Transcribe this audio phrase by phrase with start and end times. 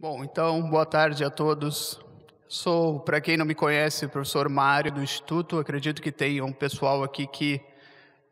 [0.00, 2.00] Bom, então, boa tarde a todos.
[2.48, 5.58] Sou, para quem não me conhece, o professor Mário do Instituto.
[5.58, 7.60] Acredito que tem um pessoal aqui que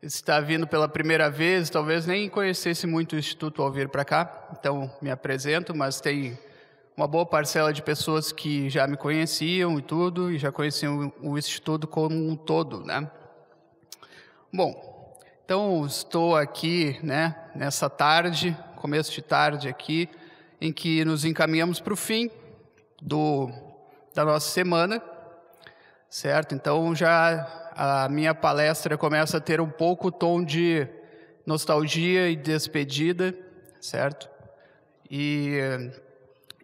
[0.01, 4.49] está vindo pela primeira vez, talvez nem conhecesse muito o Instituto ao vir para cá.
[4.57, 6.39] Então, me apresento, mas tem
[6.97, 11.37] uma boa parcela de pessoas que já me conheciam e tudo, e já conheciam o
[11.37, 13.07] Instituto como um todo, né?
[14.51, 15.13] Bom,
[15.45, 20.09] então estou aqui, né, nessa tarde, começo de tarde aqui,
[20.61, 22.29] em que nos encaminhamos para o fim
[23.01, 23.49] do,
[24.13, 25.01] da nossa semana,
[26.09, 26.53] certo?
[26.53, 30.87] Então já a minha palestra começa a ter um pouco o tom de
[31.45, 33.35] nostalgia e despedida,
[33.79, 34.29] certo?
[35.09, 35.59] E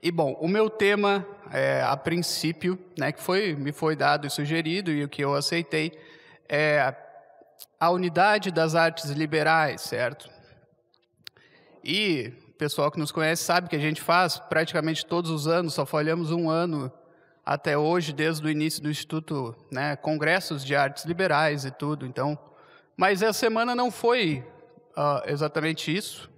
[0.06, 4.30] e bom, o meu tema, é, a princípio, né, que foi, me foi dado e
[4.30, 5.98] sugerido e o que eu aceitei,
[6.48, 6.94] é
[7.80, 10.30] a unidade das artes liberais, certo?
[11.84, 15.86] E pessoal que nos conhece sabe que a gente faz praticamente todos os anos, só
[15.86, 16.92] falhamos um ano
[17.46, 22.06] até hoje, desde o início do Instituto, né, congressos de artes liberais e tudo.
[22.06, 22.38] Então,
[22.98, 24.44] mas essa semana não foi
[24.98, 26.30] uh, exatamente isso,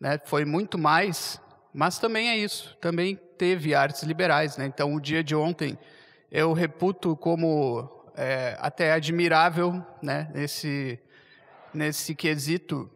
[0.00, 0.18] né?
[0.24, 1.40] Foi muito mais
[1.74, 4.56] mas também é isso, também teve artes liberais.
[4.56, 4.66] Né?
[4.66, 5.76] Então, o dia de ontem
[6.30, 10.30] eu reputo como é, até admirável né?
[10.32, 11.00] nesse,
[11.74, 12.88] nesse quesito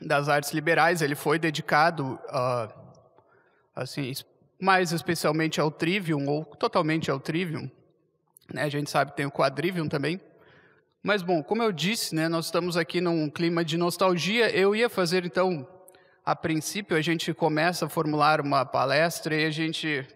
[0.00, 1.02] das artes liberais.
[1.02, 2.18] Ele foi dedicado,
[3.74, 4.12] assim,
[4.60, 7.70] mais especialmente ao Trivium, ou totalmente ao Trivium.
[8.52, 8.62] Né?
[8.62, 10.20] A gente sabe que tem o Quadrivium também.
[11.02, 14.48] Mas, bom, como eu disse, né, nós estamos aqui num clima de nostalgia.
[14.50, 15.66] Eu ia fazer, então,
[16.24, 20.06] a princípio, a gente começa a formular uma palestra e a gente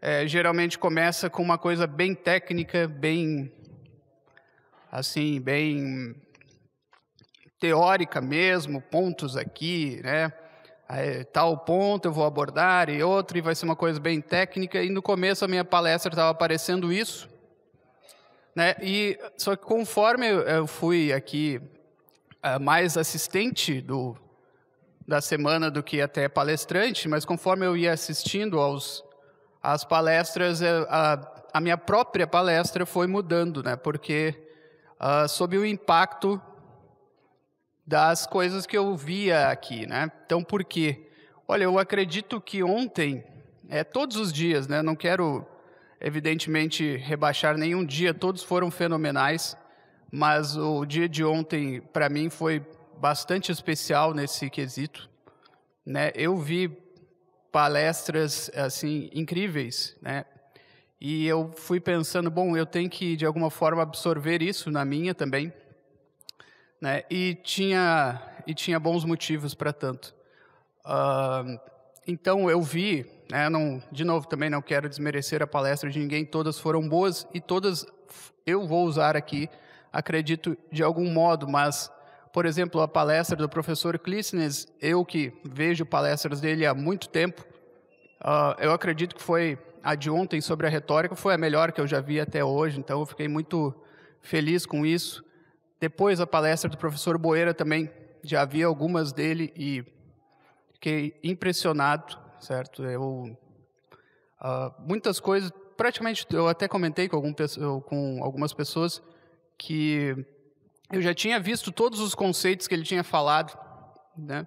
[0.00, 3.52] é, geralmente começa com uma coisa bem técnica, bem
[4.90, 6.14] assim, bem
[7.62, 10.32] teórica mesmo, pontos aqui, né?
[10.88, 14.82] Aí, tal ponto eu vou abordar e outro, e vai ser uma coisa bem técnica.
[14.82, 17.28] E no começo a minha palestra estava aparecendo isso,
[18.52, 18.74] né?
[18.82, 21.60] E só que conforme eu fui aqui
[22.44, 24.16] uh, mais assistente do
[25.06, 29.04] da semana do que até palestrante, mas conforme eu ia assistindo aos
[29.62, 33.76] às palestras, é, a, a minha própria palestra foi mudando, né?
[33.76, 34.34] Porque
[35.00, 36.42] uh, sob o impacto
[37.86, 40.10] das coisas que eu via aqui, né?
[40.24, 41.08] Então, por quê?
[41.46, 43.24] Olha, eu acredito que ontem,
[43.68, 44.82] é todos os dias, né?
[44.82, 45.46] Não quero
[46.00, 49.56] evidentemente rebaixar nenhum dia, todos foram fenomenais,
[50.10, 52.64] mas o dia de ontem para mim foi
[52.98, 55.08] bastante especial nesse quesito,
[55.84, 56.10] né?
[56.14, 56.76] Eu vi
[57.50, 60.24] palestras assim incríveis, né?
[61.00, 65.14] E eu fui pensando, bom, eu tenho que de alguma forma absorver isso na minha
[65.14, 65.52] também,
[66.82, 67.04] né?
[67.08, 70.12] E tinha e tinha bons motivos para tanto.
[70.84, 71.56] Uh,
[72.08, 73.48] então eu vi, né?
[73.48, 77.40] Não, de novo também não quero desmerecer a palestra de ninguém, todas foram boas e
[77.40, 77.86] todas
[78.44, 79.48] eu vou usar aqui,
[79.92, 81.88] acredito de algum modo, mas
[82.32, 87.44] por exemplo, a palestra do professor Clístenes, eu que vejo palestras dele há muito tempo,
[88.20, 91.80] uh, eu acredito que foi a de ontem sobre a retórica, foi a melhor que
[91.80, 93.72] eu já vi até hoje, então eu fiquei muito
[94.20, 95.22] feliz com isso.
[95.82, 97.90] Depois a palestra do professor Boeira também,
[98.22, 99.84] já vi algumas dele e
[100.74, 102.84] fiquei impressionado, certo?
[102.84, 103.36] Eu,
[104.40, 107.34] uh, muitas coisas, praticamente, eu até comentei com, algum,
[107.80, 109.02] com algumas pessoas
[109.58, 110.24] que
[110.92, 113.58] eu já tinha visto todos os conceitos que ele tinha falado,
[114.16, 114.46] né?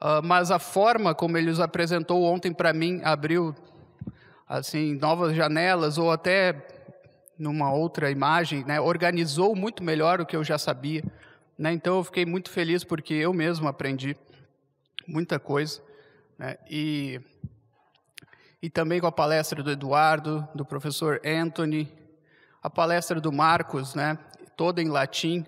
[0.00, 3.54] Uh, mas a forma como ele os apresentou ontem para mim abriu
[4.48, 6.81] assim novas janelas ou até
[7.42, 8.80] numa outra imagem, né?
[8.80, 11.02] Organizou muito melhor o que eu já sabia,
[11.58, 11.72] né?
[11.72, 14.16] Então eu fiquei muito feliz porque eu mesmo aprendi
[15.06, 15.82] muita coisa,
[16.38, 16.56] né?
[16.70, 17.20] E
[18.62, 21.92] e também com a palestra do Eduardo, do professor Anthony,
[22.62, 24.16] a palestra do Marcos, né?
[24.56, 25.44] toda em latim,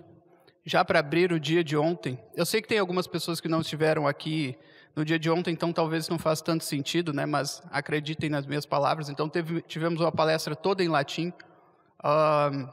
[0.65, 2.19] já para abrir o dia de ontem.
[2.35, 4.57] Eu sei que tem algumas pessoas que não estiveram aqui
[4.93, 7.25] no dia de ontem, então talvez não faça tanto sentido, né?
[7.25, 9.07] Mas acreditem nas minhas palavras.
[9.07, 11.31] Então teve, tivemos uma palestra toda em latim,
[12.03, 12.69] uh,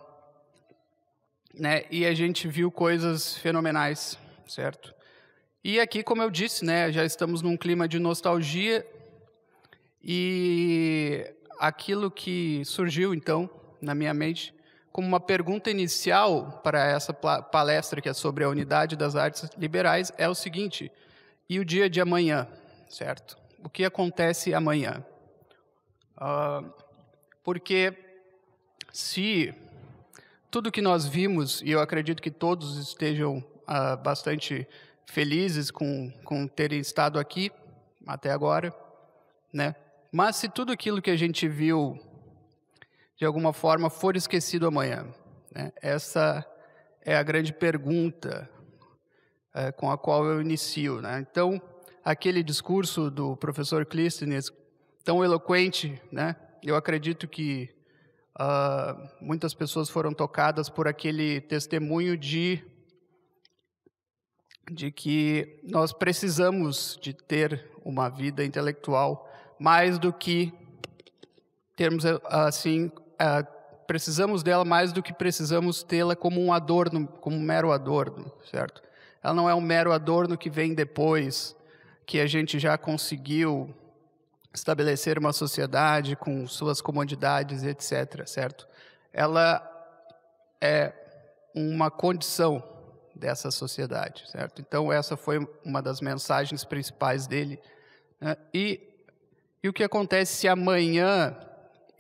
[1.54, 1.84] né?
[1.90, 4.94] E a gente viu coisas fenomenais, certo?
[5.62, 6.90] E aqui, como eu disse, né?
[6.90, 8.86] Já estamos num clima de nostalgia
[10.02, 11.24] e
[11.58, 13.48] aquilo que surgiu então
[13.80, 14.52] na minha mente
[14.92, 20.12] como uma pergunta inicial para essa palestra que é sobre a unidade das artes liberais
[20.18, 20.92] é o seguinte:
[21.48, 22.46] e o dia de amanhã,
[22.88, 23.38] certo?
[23.64, 25.04] O que acontece amanhã?
[26.16, 26.70] Uh,
[27.42, 27.96] porque
[28.92, 29.54] se
[30.50, 34.68] tudo que nós vimos, e eu acredito que todos estejam uh, bastante
[35.06, 37.50] felizes com, com terem estado aqui
[38.06, 38.74] até agora,
[39.52, 39.74] né?
[40.10, 41.98] Mas se tudo aquilo que a gente viu
[43.16, 45.06] de alguma forma for esquecido amanhã,
[45.54, 45.72] né?
[45.80, 46.46] Essa
[47.00, 48.48] é a grande pergunta
[49.54, 51.26] é, com a qual eu inicio, né?
[51.30, 51.60] Então,
[52.04, 54.50] aquele discurso do professor Clístenes,
[55.02, 56.36] tão eloquente, né?
[56.62, 57.74] Eu acredito que
[58.42, 62.64] uh, muitas pessoas foram tocadas por aquele testemunho de
[64.70, 69.28] de que nós precisamos de ter uma vida intelectual
[69.58, 70.52] mais do que
[71.76, 73.46] termos assim uh,
[73.86, 78.82] precisamos dela mais do que precisamos tê-la como um adorno como um mero adorno certo?
[79.22, 81.56] Ela não é um mero adorno que vem depois
[82.04, 83.72] que a gente já conseguiu
[84.54, 88.69] estabelecer uma sociedade com suas comodidades, etc., certo?
[89.12, 89.69] Ela
[90.60, 90.93] é
[91.54, 92.62] uma condição
[93.14, 94.60] dessa sociedade, certo?
[94.60, 97.60] Então, essa foi uma das mensagens principais dele.
[98.20, 98.37] Né?
[98.52, 98.81] E,
[99.62, 101.37] e o que acontece se amanhã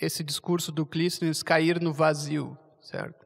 [0.00, 3.24] esse discurso do Clístenes cair no vazio, certo?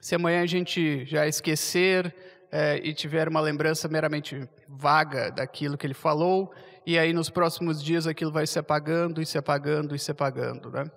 [0.00, 2.14] Se amanhã a gente já esquecer
[2.50, 6.54] é, e tiver uma lembrança meramente vaga daquilo que ele falou,
[6.86, 10.70] e aí nos próximos dias aquilo vai se apagando e se apagando e se apagando,
[10.70, 10.90] né?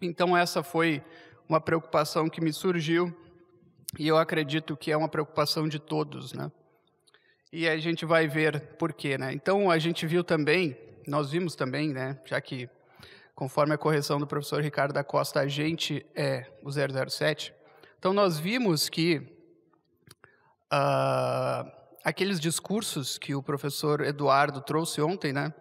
[0.00, 1.02] Então essa foi
[1.48, 3.14] uma preocupação que me surgiu
[3.98, 6.50] e eu acredito que é uma preocupação de todos, né?
[7.52, 9.32] E a gente vai ver por quê, né?
[9.32, 10.76] Então a gente viu também,
[11.06, 12.18] nós vimos também, né?
[12.24, 12.68] Já que
[13.34, 17.54] conforme a correção do professor Ricardo da Costa, a gente é o 007.
[17.98, 19.18] Então nós vimos que
[20.72, 21.70] uh,
[22.04, 25.54] aqueles discursos que o professor Eduardo trouxe ontem, né,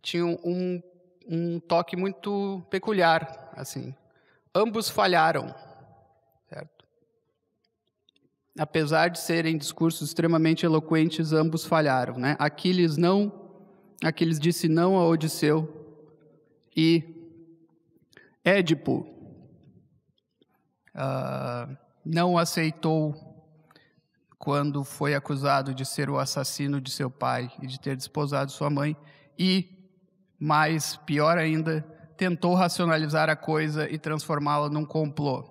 [0.00, 0.82] tinham um,
[1.28, 3.94] um toque muito peculiar, assim.
[4.54, 5.54] Ambos falharam,
[6.48, 6.84] certo?
[8.58, 12.36] Apesar de serem discursos extremamente eloquentes, ambos falharam, né?
[12.38, 13.50] Aquiles não,
[14.02, 16.00] Aquiles disse não a Odisseu
[16.76, 17.04] e
[18.44, 19.06] Édipo
[20.94, 23.31] uh, não aceitou
[24.42, 28.68] quando foi acusado de ser o assassino de seu pai e de ter desposado sua
[28.68, 28.96] mãe,
[29.38, 29.70] e,
[30.36, 31.82] mais pior ainda,
[32.16, 35.44] tentou racionalizar a coisa e transformá-la num complô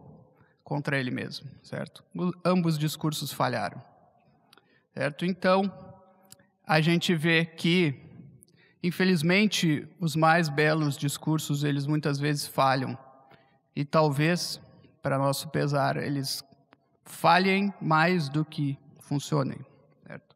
[0.61, 2.03] contra ele mesmo, certo?
[2.43, 3.81] Ambos discursos falharam,
[4.93, 5.25] certo?
[5.25, 5.71] Então,
[6.67, 7.95] a gente vê que,
[8.83, 12.97] infelizmente, os mais belos discursos, eles muitas vezes falham,
[13.73, 14.59] e talvez,
[15.01, 16.43] para nosso pesar, eles
[17.05, 18.80] falhem mais do que
[19.11, 19.59] funcionem.
[20.07, 20.33] Certo?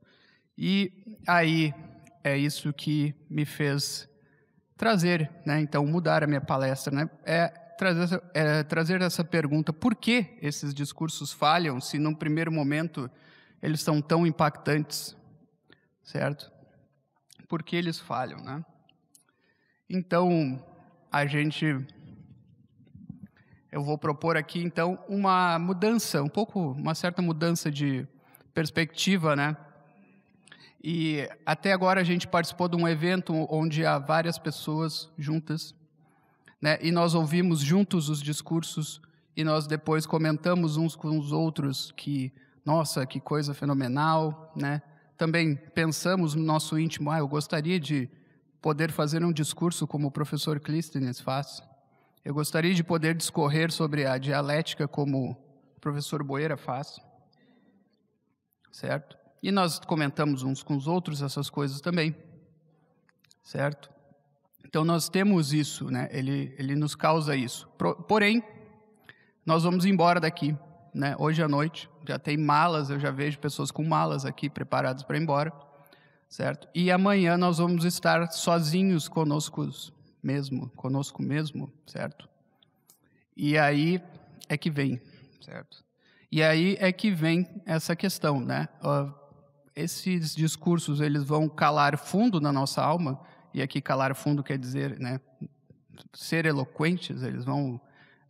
[0.57, 1.73] E aí
[2.21, 4.09] é isso que me fez
[4.75, 9.95] trazer, né, então mudar a minha palestra, né, é trazer, é trazer essa pergunta: por
[9.95, 13.09] que esses discursos falham se num primeiro momento
[13.61, 15.15] eles são tão impactantes,
[16.03, 16.51] certo?
[17.47, 18.65] Por que eles falham, né?
[19.89, 20.61] Então
[21.09, 21.65] a gente
[23.71, 28.05] eu vou propor aqui então uma mudança, um pouco, uma certa mudança de
[28.55, 29.55] perspectiva, né?
[30.81, 35.75] E até agora a gente participou de um evento onde há várias pessoas juntas,
[36.61, 36.79] né?
[36.81, 39.01] E nós ouvimos juntos os discursos
[39.35, 42.31] e nós depois comentamos uns com os outros que,
[42.63, 44.81] nossa, que coisa fenomenal, né?
[45.17, 48.09] Também pensamos no nosso íntimo, ah, eu gostaria de
[48.61, 51.61] poder fazer um discurso como o professor Clístenes faz.
[52.23, 57.04] Eu gostaria de poder discorrer sobre a dialética como o professor Boeira faz.
[58.75, 59.17] Certo?
[59.41, 62.13] E nós comentamos uns com os outros essas coisas também.
[63.41, 63.89] Certo?
[64.65, 66.09] Então nós temos isso, né?
[66.11, 67.69] Ele, ele nos causa isso.
[68.05, 68.43] Porém,
[69.45, 70.53] nós vamos embora daqui,
[70.93, 71.15] né?
[71.17, 75.15] Hoje à noite já tem malas, eu já vejo pessoas com malas aqui preparadas para
[75.15, 75.53] ir embora,
[76.27, 76.67] certo?
[76.75, 79.65] E amanhã nós vamos estar sozinhos conosco
[80.21, 82.27] mesmo, conosco mesmo, certo?
[83.37, 84.03] E aí
[84.49, 84.99] é que vem,
[85.39, 85.84] certo?
[86.35, 88.67] E aí é que vem essa questão, né?
[88.83, 89.09] Uh,
[89.73, 93.21] esses discursos eles vão calar fundo na nossa alma
[93.53, 95.21] e aqui calar fundo quer dizer, né?
[96.11, 97.79] Ser eloquentes, eles vão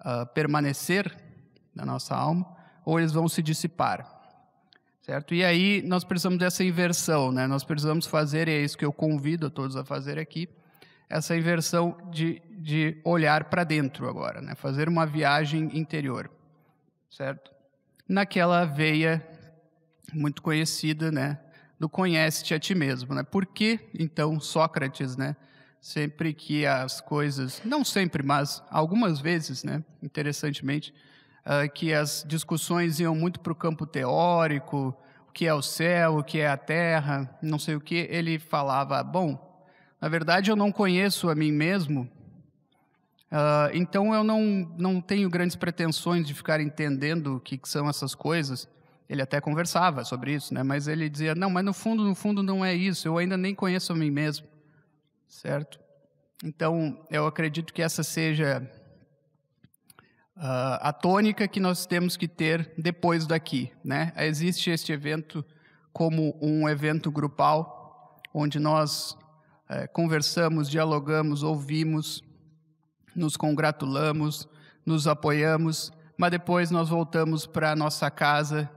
[0.01, 1.17] uh, permanecer
[1.73, 2.45] na nossa alma
[2.85, 4.07] ou eles vão se dissipar,
[5.01, 5.33] certo?
[5.33, 7.47] E aí nós precisamos dessa inversão, né?
[7.47, 10.47] Nós precisamos fazer, e é isso que eu convido a todos a fazer aqui,
[11.09, 14.53] essa inversão de, de olhar para dentro agora, né?
[14.53, 16.29] fazer uma viagem interior,
[17.09, 17.54] certo?
[18.07, 19.25] Naquela veia
[20.13, 21.39] muito conhecida, né?
[21.79, 23.23] do conhece-te a ti mesmo, né?
[23.23, 25.35] Por que então Sócrates, né?
[25.81, 29.83] Sempre que as coisas, não sempre, mas algumas vezes, né?
[30.01, 30.93] Interessantemente,
[31.45, 34.95] uh, que as discussões iam muito para o campo teórico,
[35.27, 38.39] o que é o céu, o que é a terra, não sei o que, ele
[38.39, 39.63] falava, bom,
[40.01, 42.09] na verdade, eu não conheço a mim mesmo,
[43.35, 44.41] uh, então eu não,
[44.77, 48.67] não tenho grandes pretensões de ficar entendendo o que, que são essas coisas.
[49.09, 50.63] Ele até conversava sobre isso, né?
[50.63, 53.53] mas ele dizia: não, mas no fundo, no fundo não é isso, eu ainda nem
[53.53, 54.47] conheço a mim mesmo,
[55.27, 55.79] certo?
[56.43, 58.69] Então, eu acredito que essa seja
[60.35, 63.71] uh, a tônica que nós temos que ter depois daqui.
[63.83, 64.11] Né?
[64.17, 65.45] Existe este evento
[65.93, 69.11] como um evento grupal, onde nós
[69.69, 72.21] uh, conversamos, dialogamos, ouvimos,
[73.15, 74.47] nos congratulamos,
[74.85, 78.69] nos apoiamos, mas depois nós voltamos para a nossa casa,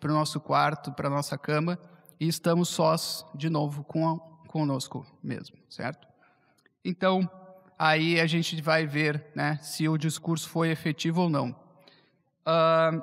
[0.00, 1.78] para o nosso quarto, para a nossa cama,
[2.18, 6.06] e estamos sós de novo com a, conosco mesmo, certo?
[6.84, 7.28] Então,
[7.78, 11.50] aí a gente vai ver né, se o discurso foi efetivo ou não.
[12.46, 13.02] Uh,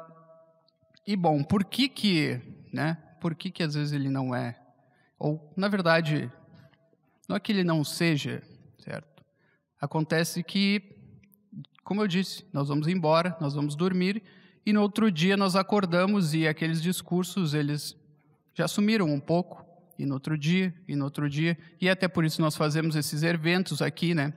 [1.06, 2.40] e bom, por que que,
[2.72, 4.58] né, por que que às vezes ele não é?
[5.20, 6.32] Ou, na verdade,
[7.28, 8.42] não é que ele não seja?
[9.82, 10.96] Acontece que,
[11.84, 14.22] como eu disse, nós vamos embora, nós vamos dormir,
[14.64, 17.98] e no outro dia nós acordamos e aqueles discursos, eles
[18.54, 19.66] já sumiram um pouco,
[19.98, 23.24] e no outro dia, e no outro dia, e até por isso nós fazemos esses
[23.24, 24.34] eventos aqui, né?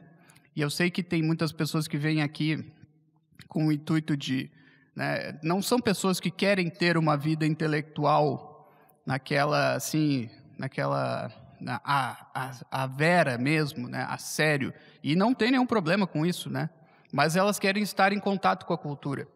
[0.57, 2.65] E eu sei que tem muitas pessoas que vêm aqui
[3.49, 4.51] com o intuito de.
[4.95, 8.73] Né, não são pessoas que querem ter uma vida intelectual
[9.05, 11.31] naquela, assim, naquela.
[11.65, 14.71] Na, a, a, a vera mesmo, né, a sério.
[15.03, 16.69] E não tem nenhum problema com isso, né?
[17.11, 19.27] Mas elas querem estar em contato com a cultura.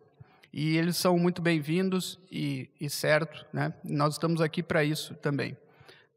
[0.53, 3.73] E eles são muito bem-vindos e, e certo, né?
[3.83, 5.57] Nós estamos aqui para isso também.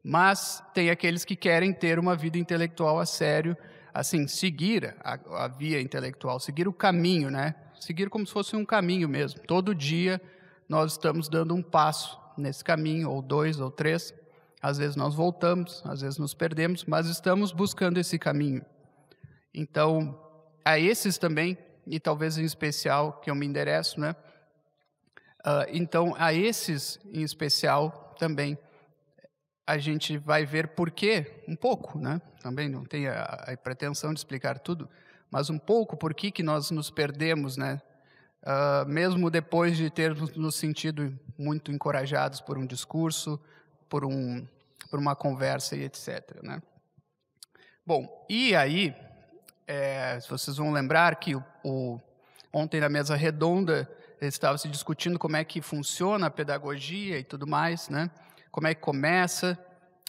[0.04, 3.56] Mas tem aqueles que querem ter uma vida intelectual a sério
[3.94, 7.54] assim, seguir a, a, via intelectual, seguir o caminho, né?
[7.80, 9.40] Seguir como se fosse um caminho mesmo.
[9.46, 10.20] Todo dia
[10.68, 14.14] nós estamos dando um passo nesse caminho, ou dois, ou três.
[14.62, 18.64] Às vezes nós voltamos, às vezes nos perdemos, mas estamos buscando esse caminho.
[19.52, 20.16] Então,
[20.64, 24.14] a esses também, e talvez em especial, que eu me endereço, né?
[25.44, 28.56] Uh, então, a esses em especial também
[29.66, 32.20] a gente vai ver por quê, um pouco, né?
[32.40, 34.88] Também não tem a, a pretensão de explicar tudo,
[35.28, 37.82] mas um pouco por que, que nós nos perdemos, né?
[38.42, 43.40] Uh, mesmo depois de ter nos sentido muito encorajados por um discurso,
[43.92, 44.48] por, um,
[44.90, 46.42] por uma conversa e etc.
[46.42, 46.62] Né?
[47.84, 48.96] Bom, e aí,
[49.66, 52.00] é, vocês vão lembrar que o, o,
[52.50, 53.86] ontem na mesa redonda
[54.18, 58.10] estava se discutindo como é que funciona a pedagogia e tudo mais, né?
[58.50, 59.58] como é que começa.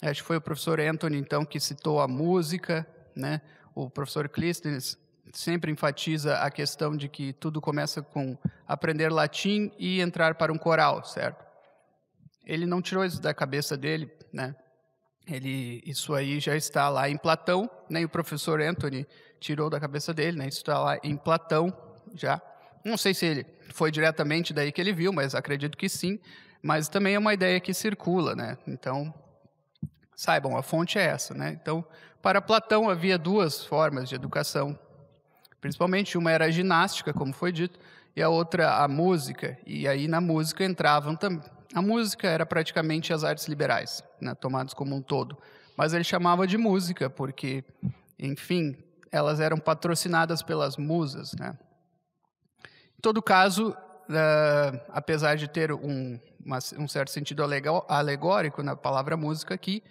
[0.02, 3.42] Acho que foi o professor Anthony, então, que citou a música, né?
[3.75, 4.98] O professor Clístenes
[5.34, 10.58] sempre enfatiza a questão de que tudo começa com aprender latim e entrar para um
[10.58, 11.52] coral, certo?
[12.45, 14.55] Ele não tirou isso da cabeça dele, né?
[15.25, 18.05] Ele, isso aí já está lá em Platão, nem né?
[18.05, 19.07] o professor Anthony
[19.39, 20.47] tirou da cabeça dele, né?
[20.47, 21.75] Isso está lá em Platão
[22.13, 22.41] já.
[22.83, 26.19] Não sei se ele foi diretamente daí que ele viu, mas acredito que sim
[26.63, 28.57] mas também é uma ideia que circula, né?
[28.65, 29.13] Então,
[30.15, 31.51] saibam, a fonte é essa, né?
[31.62, 31.85] Então,
[32.21, 34.79] para Platão havia duas formas de educação,
[35.59, 37.77] principalmente uma era a ginástica, como foi dito,
[38.15, 39.57] e a outra a música.
[39.67, 41.43] E aí na música entravam também.
[41.74, 45.38] A música era praticamente as artes liberais, né, tomadas como um todo,
[45.75, 47.63] mas ele chamava de música porque,
[48.20, 48.77] enfim,
[49.12, 51.58] elas eram patrocinadas pelas musas, né?
[52.98, 57.44] Em todo caso, uh, apesar de ter um, uma, um certo sentido
[57.88, 59.84] alegórico na palavra música aqui,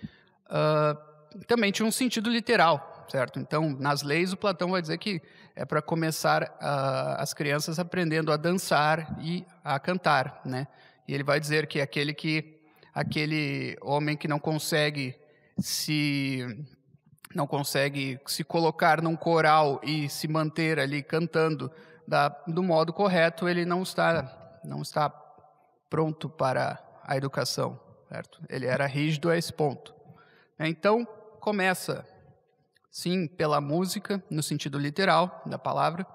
[0.46, 3.38] uh, também tinha um sentido literal, certo?
[3.38, 5.20] Então, nas leis, o Platão vai dizer que
[5.54, 10.66] é para começar uh, as crianças aprendendo a dançar e a cantar, né?
[11.06, 12.60] E ele vai dizer que aquele que
[12.94, 15.14] aquele homem que não consegue
[15.58, 16.66] se
[17.34, 21.70] não consegue se colocar num coral e se manter ali cantando
[22.06, 25.10] da, do modo correto, ele não está não está
[25.88, 28.40] pronto para a educação, certo?
[28.48, 29.94] Ele era rígido a esse ponto.
[30.58, 31.04] Então,
[31.40, 32.06] começa,
[32.90, 36.06] sim, pela música, no sentido literal da palavra,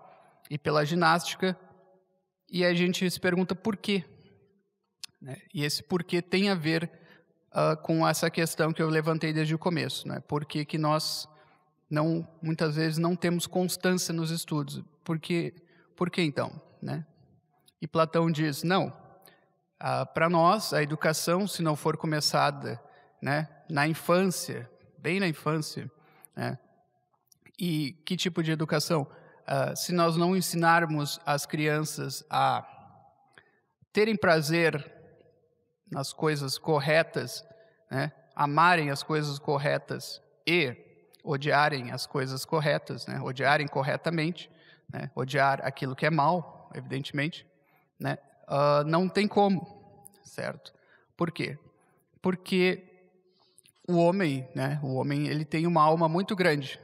[0.49, 1.57] e pela ginástica,
[2.49, 4.05] e a gente se pergunta por quê.
[5.21, 5.37] Né?
[5.53, 6.89] E esse porquê tem a ver
[7.51, 10.07] uh, com essa questão que eu levantei desde o começo.
[10.07, 10.19] Né?
[10.21, 11.27] Por que, que nós,
[11.89, 14.83] não, muitas vezes, não temos constância nos estudos?
[15.03, 15.53] Por que,
[15.95, 16.61] por que então?
[16.81, 17.05] Né?
[17.81, 18.93] E Platão diz, não,
[19.79, 22.81] ah, Para nós, a educação, se não for começada
[23.21, 25.89] né, na infância, bem na infância,
[26.35, 26.57] né,
[27.59, 29.07] e que tipo de educação?
[29.45, 32.67] Ah, se nós não ensinarmos as crianças a
[33.93, 34.96] terem prazer
[35.91, 37.45] nas coisas corretas,
[37.89, 40.75] né, amarem as coisas corretas e
[41.23, 43.19] odiarem as coisas corretas, né?
[43.21, 44.49] odiarem corretamente,
[44.91, 45.11] né?
[45.13, 47.45] odiar aquilo que é mal, evidentemente,
[47.99, 48.17] né?
[48.47, 49.67] Uh, não tem como,
[50.23, 50.73] certo?
[51.17, 51.57] Por quê?
[52.21, 52.85] Porque
[53.85, 54.79] o homem, né?
[54.81, 56.79] O homem ele tem uma alma muito grande,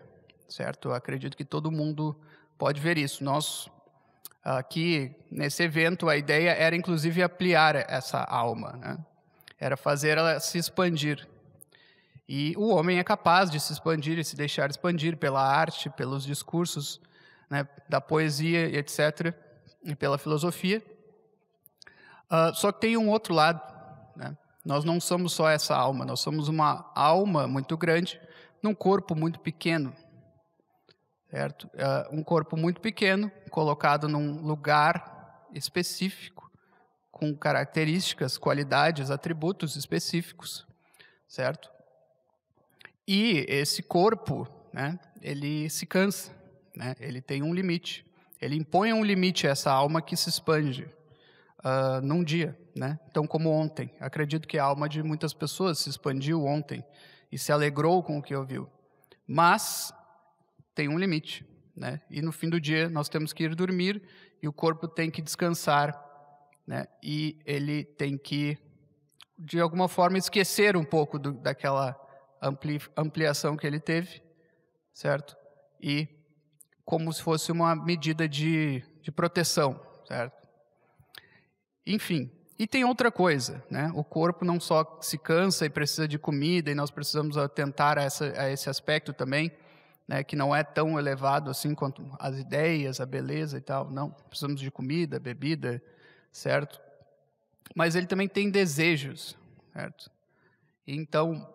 [0.50, 0.90] certo?
[0.90, 2.20] Eu acredito que todo mundo
[2.58, 3.24] pode ver isso.
[3.24, 3.70] Nós
[4.44, 8.98] aqui nesse evento a ideia era inclusive ampliar essa alma, né?
[9.60, 11.28] Era fazer ela se expandir.
[12.28, 16.26] E o homem é capaz de se expandir e se deixar expandir pela arte, pelos
[16.26, 17.00] discursos,
[17.50, 19.34] né, da poesia, etc.,
[19.84, 20.82] e pela filosofia.
[22.32, 23.62] Uh, só que tem um outro lado.
[24.16, 24.36] Né?
[24.66, 28.20] Nós não somos só essa alma, nós somos uma alma muito grande
[28.62, 29.94] num corpo muito pequeno.
[31.34, 31.64] Certo?
[31.64, 36.52] Uh, um corpo muito pequeno, colocado num lugar específico,
[37.12, 40.64] com características, qualidades, atributos específicos,
[41.28, 41.72] certo?
[43.08, 46.32] E esse corpo, né, ele se cansa,
[46.76, 48.06] né, ele tem um limite.
[48.40, 50.84] Ele impõe um limite a essa alma que se expande
[51.64, 52.56] uh, num dia.
[52.76, 53.00] Né?
[53.10, 56.86] Então, como ontem, acredito que a alma de muitas pessoas se expandiu ontem
[57.32, 58.70] e se alegrou com o que ouviu.
[59.26, 59.92] Mas
[60.74, 61.46] tem um limite.
[61.76, 62.02] Né?
[62.10, 64.02] E no fim do dia nós temos que ir dormir
[64.42, 66.00] e o corpo tem que descansar.
[66.66, 66.88] Né?
[67.02, 68.58] E ele tem que,
[69.38, 72.00] de alguma forma, esquecer um pouco do, daquela
[72.42, 74.22] ampli, ampliação que ele teve,
[74.94, 75.36] certo?
[75.82, 76.08] E
[76.86, 80.48] como se fosse uma medida de, de proteção, certo?
[81.86, 83.92] Enfim, e tem outra coisa, né?
[83.96, 88.04] O corpo não só se cansa e precisa de comida, e nós precisamos atentar a,
[88.04, 89.52] essa, a esse aspecto também,
[90.08, 90.24] né?
[90.24, 93.90] Que não é tão elevado assim quanto as ideias, a beleza e tal.
[93.90, 95.82] Não, precisamos de comida, bebida,
[96.32, 96.82] certo?
[97.76, 99.36] Mas ele também tem desejos,
[99.74, 100.12] certo?
[100.86, 101.48] Então,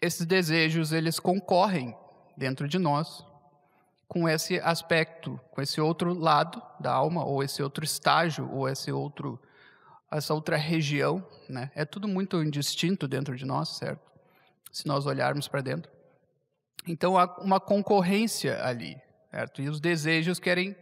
[0.00, 1.96] esses desejos eles concorrem
[2.36, 3.24] dentro de nós
[4.06, 8.92] com esse aspecto, com esse outro lado da alma ou esse outro estágio ou esse
[8.92, 9.40] outro
[10.10, 11.72] essa outra região, né?
[11.74, 14.00] É tudo muito indistinto dentro de nós, certo?
[14.70, 15.90] Se nós olharmos para dentro.
[16.86, 18.96] Então há uma concorrência ali,
[19.30, 19.62] certo?
[19.62, 20.76] E os desejos querem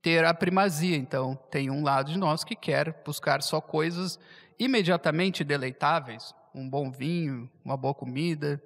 [0.00, 0.96] ter a primazia.
[0.96, 4.18] Então tem um lado de nós que quer buscar só coisas
[4.58, 8.62] imediatamente deleitáveis, um bom vinho, uma boa comida,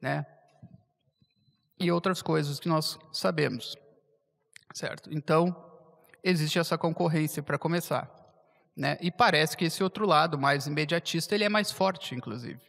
[0.00, 0.26] né?
[1.78, 3.76] E outras coisas que nós sabemos,
[4.74, 5.08] certo?
[5.12, 5.54] Então,
[6.24, 8.10] existe essa concorrência para começar,
[8.76, 8.98] né?
[9.00, 12.60] E parece que esse outro lado, mais imediatista, ele é mais forte, inclusive.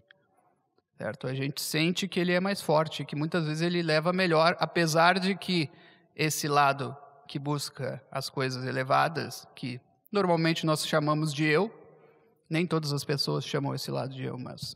[1.00, 1.28] Certo?
[1.28, 5.18] A gente sente que ele é mais forte, que muitas vezes ele leva melhor, apesar
[5.18, 5.70] de que
[6.14, 6.94] esse lado
[7.26, 9.80] que busca as coisas elevadas, que
[10.12, 11.74] normalmente nós chamamos de eu,
[12.50, 14.76] nem todas as pessoas chamam esse lado de eu, mas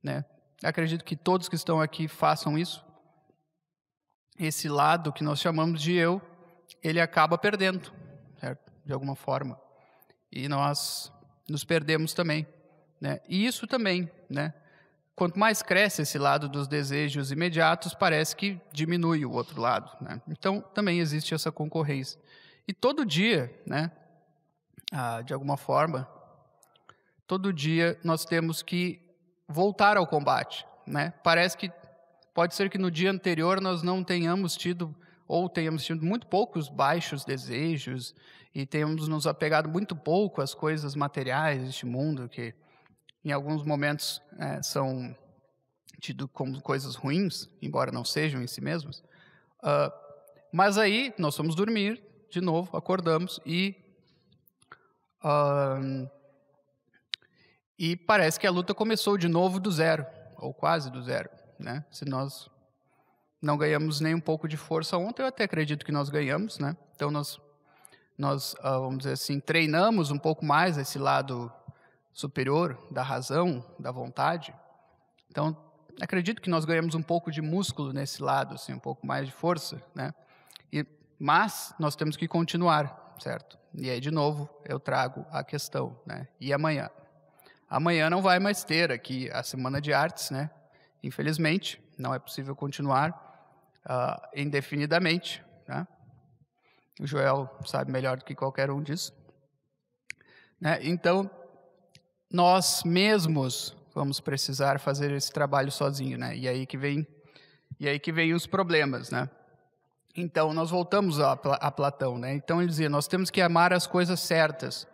[0.00, 0.24] né?
[0.62, 2.86] acredito que todos que estão aqui façam isso.
[4.38, 6.22] Esse lado que nós chamamos de eu,
[6.80, 7.92] ele acaba perdendo,
[8.38, 8.70] certo?
[8.84, 9.60] de alguma forma.
[10.30, 11.10] E nós
[11.48, 12.46] nos perdemos também.
[13.00, 13.18] Né?
[13.28, 14.54] E isso também, né?
[15.16, 19.90] Quanto mais cresce esse lado dos desejos imediatos, parece que diminui o outro lado.
[19.98, 20.20] Né?
[20.28, 22.20] Então, também existe essa concorrência.
[22.68, 23.90] E todo dia, né,
[24.92, 26.06] ah, de alguma forma,
[27.26, 29.00] todo dia nós temos que
[29.48, 30.66] voltar ao combate.
[30.86, 31.14] Né?
[31.24, 31.72] Parece que
[32.34, 34.94] pode ser que no dia anterior nós não tenhamos tido
[35.26, 38.14] ou tenhamos tido muito poucos baixos desejos
[38.54, 42.54] e tenhamos nos apegado muito pouco às coisas materiais deste mundo que
[43.26, 45.16] em alguns momentos é, são
[46.00, 49.00] tido como coisas ruins, embora não sejam em si mesmas.
[49.62, 49.90] Uh,
[50.52, 53.74] mas aí nós fomos dormir de novo, acordamos e
[55.24, 56.08] uh,
[57.76, 61.28] e parece que a luta começou de novo do zero, ou quase do zero.
[61.58, 61.84] Né?
[61.90, 62.48] Se nós
[63.42, 66.60] não ganhamos nem um pouco de força ontem, eu até acredito que nós ganhamos.
[66.60, 66.76] Né?
[66.94, 67.40] Então, nós,
[68.16, 71.52] nós uh, vamos dizer assim, treinamos um pouco mais esse lado
[72.16, 74.54] superior da razão, da vontade.
[75.30, 75.54] Então,
[76.00, 79.32] acredito que nós ganhamos um pouco de músculo nesse lado, assim, um pouco mais de
[79.32, 79.82] força.
[79.94, 80.14] Né?
[80.72, 80.84] E,
[81.18, 83.58] mas nós temos que continuar, certo?
[83.74, 85.94] E aí, de novo, eu trago a questão.
[86.06, 86.26] Né?
[86.40, 86.88] E amanhã?
[87.68, 90.50] Amanhã não vai mais ter aqui a Semana de Artes, né?
[91.02, 93.10] Infelizmente, não é possível continuar
[93.84, 95.44] uh, indefinidamente.
[95.68, 95.86] Né?
[96.98, 99.12] O Joel sabe melhor do que qualquer um disso.
[100.58, 100.78] Né?
[100.80, 101.30] Então,
[102.30, 106.36] nós mesmos vamos precisar fazer esse trabalho sozinho, né?
[106.36, 107.06] E aí que vem,
[107.80, 109.30] e aí que vem os problemas, né?
[110.14, 112.34] Então, nós voltamos a, a Platão, né?
[112.34, 114.86] Então, ele dizia: nós temos que amar as coisas certas,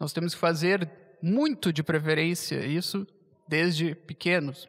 [0.00, 0.90] nós temos que fazer
[1.22, 3.06] muito de preferência isso
[3.46, 4.66] desde pequenos.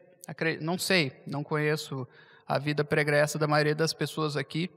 [0.61, 2.07] Não sei, não conheço
[2.47, 4.69] a vida pregressa da maioria das pessoas aqui,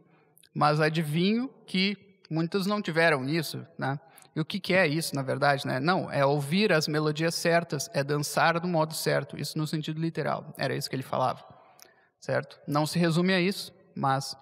[0.55, 1.97] mas adivinho que
[2.31, 3.99] muitos não tiveram isso, né?
[4.35, 5.79] E o que, que é isso, na verdade, né?
[5.79, 10.55] Não, é ouvir as melodias certas, é dançar do modo certo, isso no sentido literal,
[10.57, 11.45] era isso que ele falava,
[12.19, 12.59] certo?
[12.67, 14.35] Não se resume a isso, mas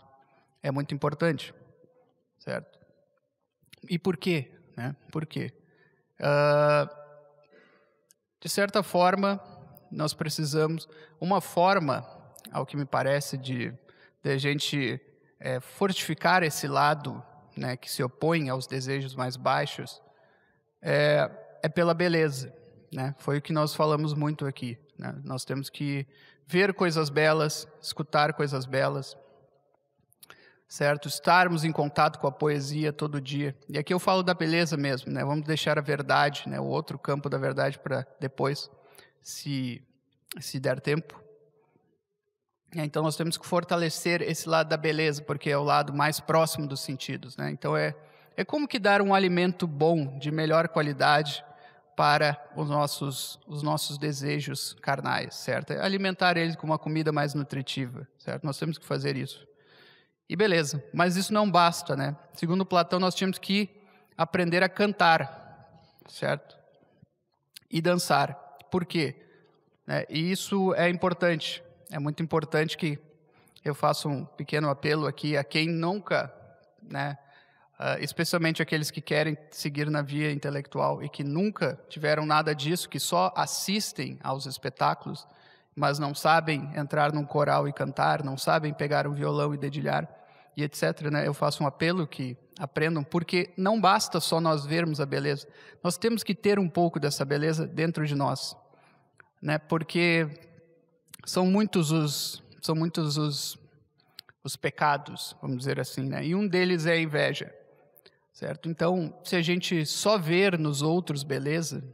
[0.62, 1.52] é muito importante,
[2.38, 2.78] certo?
[3.88, 4.52] E por quê?
[4.76, 4.94] Né?
[5.10, 5.52] Por quê?
[6.20, 7.00] Uh,
[8.40, 9.40] de certa forma,
[9.90, 10.88] nós precisamos.
[11.20, 12.06] Uma forma,
[12.52, 13.72] ao que me parece, de,
[14.22, 15.00] de a gente
[15.38, 17.22] é, fortificar esse lado
[17.60, 20.00] né, que se opõe aos desejos mais baixos
[20.80, 21.30] é,
[21.62, 22.52] é pela beleza.
[22.90, 23.14] Né?
[23.18, 24.78] Foi o que nós falamos muito aqui.
[24.98, 25.14] Né?
[25.22, 26.06] Nós temos que
[26.46, 29.14] ver coisas belas, escutar coisas belas,
[30.66, 31.06] certo?
[31.06, 33.54] Estarmos em contato com a poesia todo dia.
[33.68, 35.22] E aqui eu falo da beleza mesmo, né?
[35.22, 36.58] Vamos deixar a verdade, né?
[36.58, 38.70] O outro campo da verdade para depois,
[39.22, 39.86] se
[40.40, 41.19] se der tempo.
[42.74, 46.20] É, então nós temos que fortalecer esse lado da beleza, porque é o lado mais
[46.20, 47.50] próximo dos sentidos, né?
[47.50, 47.94] Então é
[48.36, 51.44] é como que dar um alimento bom, de melhor qualidade
[51.96, 55.72] para os nossos os nossos desejos carnais, certo?
[55.72, 58.44] É alimentar eles com uma comida mais nutritiva, certo?
[58.44, 59.46] Nós temos que fazer isso.
[60.28, 62.16] E beleza, mas isso não basta, né?
[62.34, 63.68] Segundo Platão, nós tínhamos que
[64.16, 65.68] aprender a cantar,
[66.08, 66.56] certo?
[67.68, 68.34] E dançar.
[68.70, 69.16] Por quê?
[69.88, 71.60] É, e isso é importante.
[71.92, 73.00] É muito importante que
[73.64, 76.32] eu faça um pequeno apelo aqui a quem nunca,
[76.80, 77.18] né?
[77.80, 82.88] Uh, especialmente aqueles que querem seguir na via intelectual e que nunca tiveram nada disso,
[82.88, 85.26] que só assistem aos espetáculos,
[85.74, 90.06] mas não sabem entrar num coral e cantar, não sabem pegar um violão e dedilhar
[90.56, 91.10] e etc.
[91.10, 91.26] Né?
[91.26, 95.48] Eu faço um apelo que aprendam, porque não basta só nós vermos a beleza,
[95.82, 98.54] nós temos que ter um pouco dessa beleza dentro de nós,
[99.42, 99.58] né?
[99.58, 100.28] Porque
[101.24, 103.58] são muitos os são muitos os
[104.42, 106.24] os pecados, vamos dizer assim, né?
[106.24, 107.54] E um deles é a inveja,
[108.32, 108.68] certo?
[108.70, 111.84] Então, se a gente só ver nos outros beleza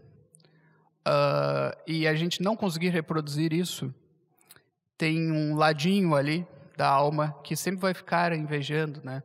[1.06, 3.92] uh, e a gente não conseguir reproduzir isso,
[4.96, 9.22] tem um ladinho ali da alma que sempre vai ficar invejando, né?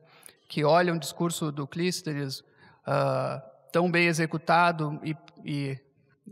[0.47, 5.79] Que olha um discurso do Clístenes uh, tão bem executado e, e,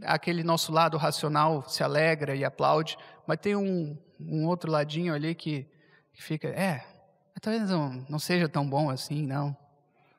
[0.04, 5.36] aquele nosso lado racional se alegra e aplaude, mas tem um, um outro ladinho ali
[5.36, 5.68] que,
[6.14, 6.86] que fica, é,
[7.42, 9.56] talvez não, não seja tão bom assim, não.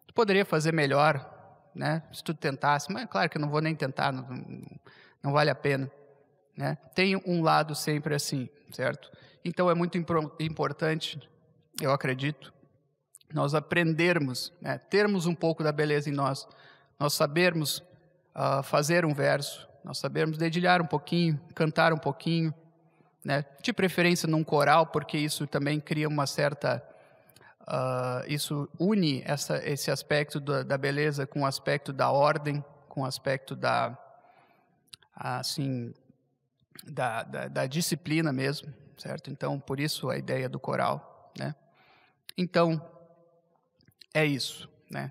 [0.07, 1.29] Tu poderia fazer melhor,
[1.75, 2.03] né?
[2.13, 4.27] Se tu tentasse, mas claro que eu não vou nem tentar, não,
[5.23, 5.91] não vale a pena,
[6.57, 6.77] né?
[6.95, 9.11] Tem um lado sempre assim, certo?
[9.45, 11.21] Então é muito importante,
[11.81, 12.53] eu acredito,
[13.33, 16.47] nós aprendermos, né, termos um pouco da beleza em nós,
[16.99, 17.79] nós sabermos
[18.35, 22.55] uh, fazer um verso, nós sabermos dedilhar um pouquinho, cantar um pouquinho,
[23.25, 26.83] né, de preferência num coral, porque isso também cria uma certa
[27.63, 33.03] Uh, isso une essa, esse aspecto da, da, beleza com o aspecto da ordem, com
[33.03, 33.97] o aspecto da,
[35.15, 35.95] assim,
[36.85, 39.31] da, da, da disciplina mesmo certo?
[39.31, 41.55] Então, por isso a ideia do coral, né?
[42.37, 42.81] Então,
[44.13, 45.11] é isso, né?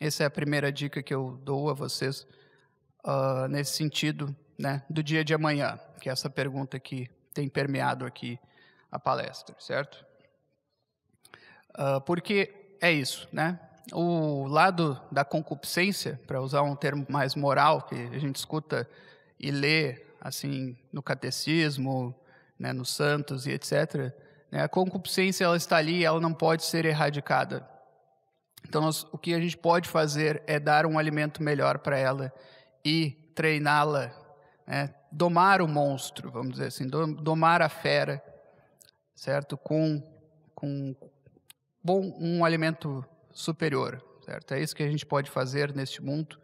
[0.00, 2.26] Essa é a primeira dica que eu dou a vocês
[3.08, 4.82] uh, nesse sentido, né?
[4.90, 8.38] Do dia de amanhã, que é essa pergunta que tem permeado aqui
[8.92, 10.04] a palestra, certo?
[11.70, 13.58] Uh, porque é isso, né?
[13.92, 18.88] O lado da concupiscência, para usar um termo mais moral que a gente escuta
[19.40, 22.14] e lê assim no catecismo,
[22.58, 24.12] né, nos santos e etc.
[24.50, 27.66] Né, a concupiscência ela está ali, ela não pode ser erradicada.
[28.68, 32.30] Então, nós, o que a gente pode fazer é dar um alimento melhor para ela
[32.84, 34.12] e treiná-la,
[34.66, 38.22] né, domar o monstro, vamos dizer assim, domar a fera,
[39.14, 39.56] certo?
[39.56, 40.02] Com,
[40.54, 40.94] com
[41.82, 44.54] bom, um alimento superior, certo?
[44.54, 46.38] É isso que a gente pode fazer neste mundo.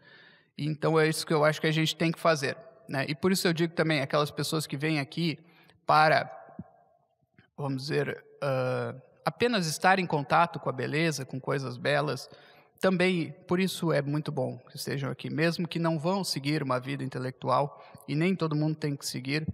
[0.57, 2.57] Então, é isso que eu acho que a gente tem que fazer.
[2.87, 3.05] Né?
[3.07, 5.37] E por isso eu digo também, aquelas pessoas que vêm aqui
[5.85, 6.29] para,
[7.57, 12.29] vamos dizer, uh, apenas estar em contato com a beleza, com coisas belas,
[12.79, 16.79] também, por isso é muito bom que estejam aqui, mesmo que não vão seguir uma
[16.79, 19.47] vida intelectual, e nem todo mundo tem que seguir,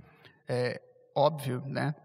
[0.48, 0.82] é
[1.16, 1.96] óbvio, né?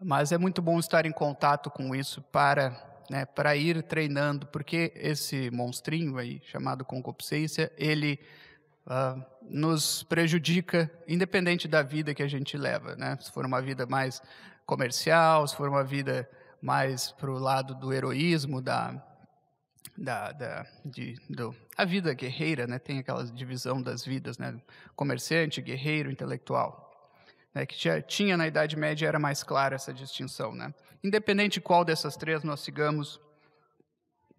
[0.00, 4.92] Mas é muito bom estar em contato com isso para, né, para ir treinando, porque
[4.94, 8.20] esse monstrinho aí, chamado concupiscência, ele
[8.86, 13.18] uh, nos prejudica, independente da vida que a gente leva, né?
[13.20, 14.22] Se for uma vida mais
[14.64, 16.28] comercial, se for uma vida
[16.60, 19.02] mais para o lado do heroísmo, da,
[19.98, 22.78] da, da de, do, a vida guerreira, né?
[22.78, 24.60] Tem aquela divisão das vidas, né?
[24.94, 26.88] Comerciante, guerreiro, intelectual,
[27.52, 30.54] né, que já tinha na Idade Média era mais clara essa distinção.
[30.54, 30.72] Né?
[31.02, 33.20] Independente de qual dessas três nós sigamos,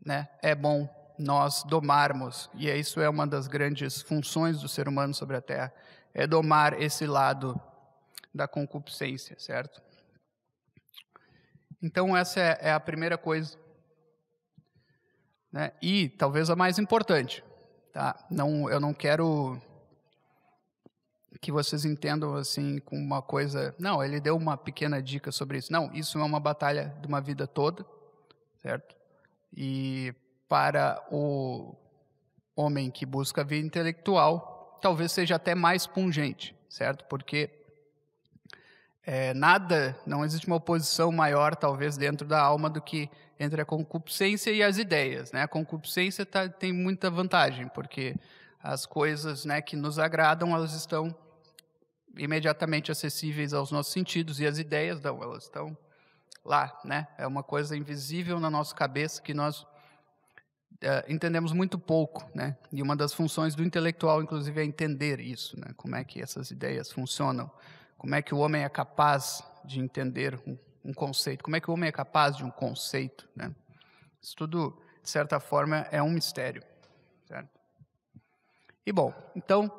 [0.06, 5.14] né, é bom nós domarmos, e isso é uma das grandes funções do ser humano
[5.14, 5.74] sobre a Terra,
[6.14, 7.60] é domar esse lado
[8.34, 9.82] da concupiscência, certo?
[11.82, 13.58] Então, essa é, é a primeira coisa.
[15.52, 15.72] Né?
[15.82, 17.44] E talvez a mais importante.
[17.92, 18.16] Tá?
[18.30, 19.60] Não, eu não quero
[21.42, 23.76] que vocês entendam assim com uma coisa.
[23.80, 25.72] Não, ele deu uma pequena dica sobre isso.
[25.72, 27.86] Não, isso é uma batalha de uma vida toda,
[28.58, 28.96] certo?
[29.56, 30.14] E
[30.48, 31.76] para o
[32.56, 37.06] homem que busca a vida intelectual, talvez seja até mais pungente, certo?
[37.06, 37.50] Porque
[39.06, 43.66] é, nada, não existe uma oposição maior, talvez, dentro da alma do que entre a
[43.66, 45.32] concupiscência e as ideias.
[45.32, 45.44] Né?
[45.44, 48.16] A concupiscência tá, tem muita vantagem, porque
[48.62, 51.16] as coisas né, que nos agradam, elas estão
[52.18, 55.78] imediatamente acessíveis aos nossos sentidos, e as ideias, não, elas estão
[56.44, 56.78] lá.
[56.84, 57.08] Né?
[57.18, 59.66] É uma coisa invisível na nossa cabeça que nós
[60.82, 62.58] é, entendemos muito pouco, né?
[62.72, 65.74] E uma das funções do intelectual, inclusive, é entender isso, né?
[65.76, 67.52] Como é que essas ideias funcionam
[68.00, 70.42] como é que o homem é capaz de entender
[70.84, 71.44] um, conceito?
[71.44, 73.28] Como é que o homem é capaz de um conceito?
[73.36, 73.54] Né?
[74.22, 76.64] Isso tudo, de certa forma, é um mistério.
[77.28, 77.50] Certo?
[78.86, 79.72] E bom, então,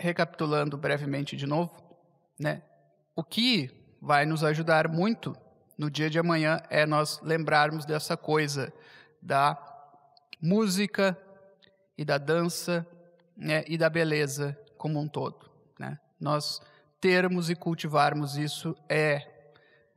[0.00, 1.72] recapitulando brevemente de novo,
[2.38, 2.62] né?
[3.14, 5.36] O que vai nos ajudar muito
[5.76, 8.72] no dia de amanhã é nós lembrarmos dessa coisa
[9.20, 9.56] da
[10.40, 11.18] música
[11.96, 12.86] e da dança
[13.36, 15.50] né, e da beleza como um todo.
[15.78, 15.98] Né?
[16.20, 16.60] nós
[17.00, 19.26] termos e cultivarmos isso é,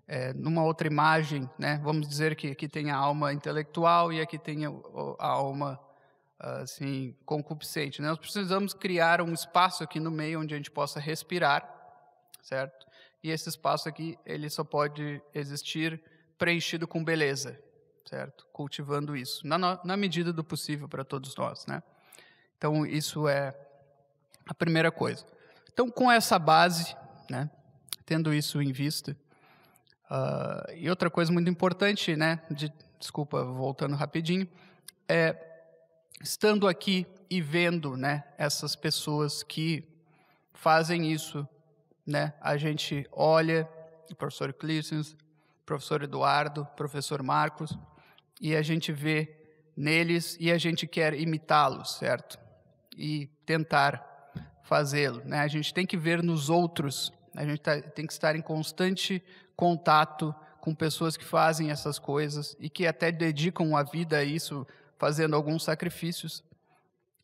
[0.08, 1.80] é numa outra imagem, né?
[1.84, 4.70] Vamos dizer que aqui tem a alma intelectual e aqui tem a,
[5.20, 5.80] a alma
[6.42, 8.02] assim concupiscente.
[8.02, 8.08] Né?
[8.08, 11.68] Nós precisamos criar um espaço aqui no meio onde a gente possa respirar,
[12.42, 12.88] certo?
[13.24, 16.02] E esse espaço aqui ele só pode existir
[16.38, 17.60] preenchido com beleza,
[18.06, 18.48] certo?
[18.52, 21.84] Cultivando isso na, na medida do possível para todos nós, né?
[22.58, 23.56] Então isso é
[24.48, 25.26] a primeira coisa.
[25.74, 26.96] Então, com essa base,
[27.30, 27.50] né,
[28.06, 29.16] tendo isso em vista,
[30.10, 34.48] uh, e outra coisa muito importante, né, de, desculpa, voltando rapidinho,
[35.08, 35.36] é
[36.22, 39.88] estando aqui e vendo, né, essas pessoas que
[40.54, 41.48] fazem isso,
[42.06, 43.68] né, a gente olha
[44.12, 45.16] o professor Clícius,
[45.66, 47.78] professor Eduardo, professor Marcos,
[48.42, 49.38] e a gente vê
[49.76, 52.38] neles e a gente quer imitá-los, certo?
[52.98, 54.11] E tentar
[54.72, 55.22] fazê-lo.
[55.26, 55.40] Né?
[55.40, 59.22] A gente tem que ver nos outros, a gente tá, tem que estar em constante
[59.54, 64.66] contato com pessoas que fazem essas coisas e que até dedicam a vida a isso,
[64.98, 66.42] fazendo alguns sacrifícios,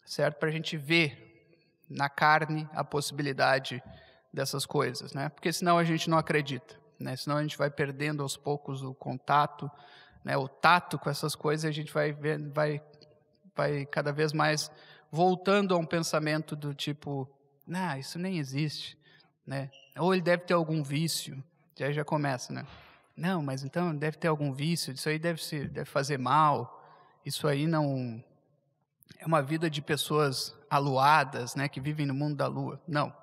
[0.05, 0.39] certo?
[0.39, 1.23] Para a gente ver
[1.89, 3.81] na carne a possibilidade
[4.33, 5.29] dessas coisas, né?
[5.29, 7.15] Porque senão a gente não acredita, né?
[7.15, 9.71] Senão a gente vai perdendo aos poucos o contato,
[10.21, 10.36] né?
[10.36, 12.12] O tato com essas coisas, a gente vai
[12.53, 12.81] vai,
[13.55, 14.69] vai cada vez mais
[15.10, 17.29] voltando a um pensamento do tipo,
[17.67, 18.97] não, isso nem existe,
[19.45, 19.69] né?
[19.97, 21.43] Ou ele deve ter algum vício,
[21.75, 22.65] já já começa, né?
[23.15, 26.73] Não, mas então deve ter algum vício, isso aí deve se deve fazer mal.
[27.25, 28.23] Isso aí não
[29.19, 32.82] é uma vida de pessoas aluadas, né, que vivem no mundo da lua.
[32.88, 33.13] Não.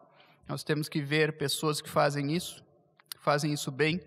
[0.46, 2.62] Nós temos que ver pessoas que fazem isso,
[3.10, 4.00] que fazem isso bem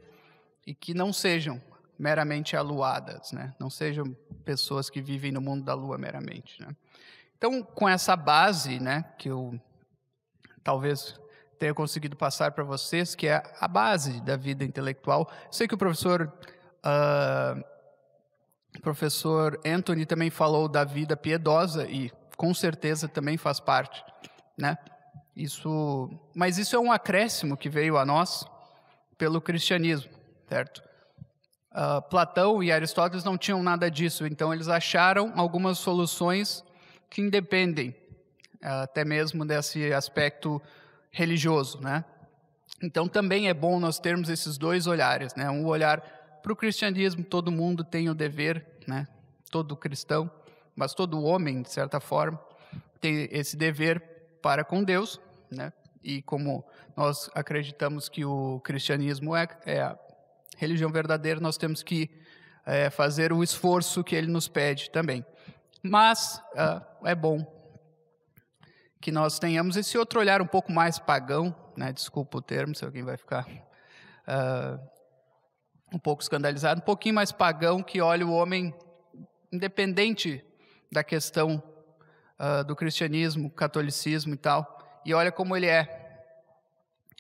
[0.66, 1.62] e que não sejam
[1.98, 3.56] meramente aluadas, né?
[3.60, 6.76] Não sejam pessoas que vivem no mundo da lua meramente, né?
[7.38, 9.60] Então, com essa base, né, que eu
[10.68, 11.18] talvez
[11.58, 15.32] tenha conseguido passar para vocês, que é a base da vida intelectual.
[15.50, 16.30] Sei que o professor
[16.84, 17.64] uh,
[18.82, 24.04] professor Anthony também falou da vida piedosa e com certeza também faz parte,
[24.58, 24.78] né?
[25.34, 28.46] Isso, mas isso é um acréscimo que veio a nós
[29.18, 30.12] pelo cristianismo,
[30.50, 30.84] certo?
[31.72, 36.62] Uh, Platão e Aristóteles não tinham nada disso, então eles acharam algumas soluções
[37.10, 37.96] que independem
[38.62, 40.62] até mesmo desse aspecto
[41.12, 42.04] religioso, né?
[42.82, 45.50] Então também é bom nós termos esses dois olhares, né?
[45.50, 46.00] Um olhar
[46.44, 49.08] para o cristianismo, todo mundo tem o dever, né?
[49.52, 50.30] Todo cristão,
[50.76, 52.40] mas todo homem, de certa forma,
[53.02, 54.02] tem esse dever
[54.42, 55.74] para com Deus, né?
[56.04, 56.64] E como
[56.96, 59.98] nós acreditamos que o cristianismo é, é a
[60.56, 62.10] religião verdadeira, nós temos que
[62.66, 65.26] é, fazer o esforço que ele nos pede também.
[65.82, 67.57] Mas uh, é bom
[69.00, 71.92] que nós tenhamos esse outro olhar um pouco mais pagão, né?
[71.92, 74.80] desculpa o termo, se alguém vai ficar uh,
[75.94, 78.74] um pouco escandalizado, um pouquinho mais pagão, que olha o homem
[79.52, 80.44] independente
[80.92, 81.62] da questão
[82.40, 86.24] uh, do cristianismo, catolicismo e tal, e olha como ele é,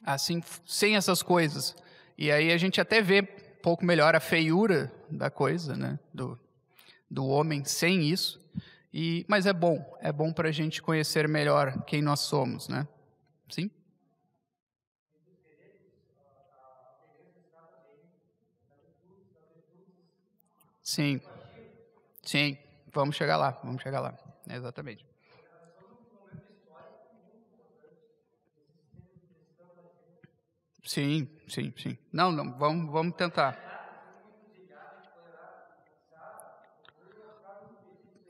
[0.06, 1.76] assim, sem essas coisas.
[2.18, 6.00] E aí a gente até vê um pouco melhor a feiura da coisa, né?
[6.14, 6.40] Do,
[7.10, 8.40] do homem sem isso.
[8.94, 12.88] E, mas é bom, é bom para a gente conhecer melhor quem nós somos, né?
[13.50, 13.70] Sim?
[20.82, 21.22] Sim,
[22.24, 22.58] sim,
[22.94, 24.18] vamos chegar lá, vamos chegar lá,
[24.50, 25.06] exatamente.
[30.84, 31.98] Sim, sim, sim.
[32.12, 33.67] Não, não, vamos, vamos tentar.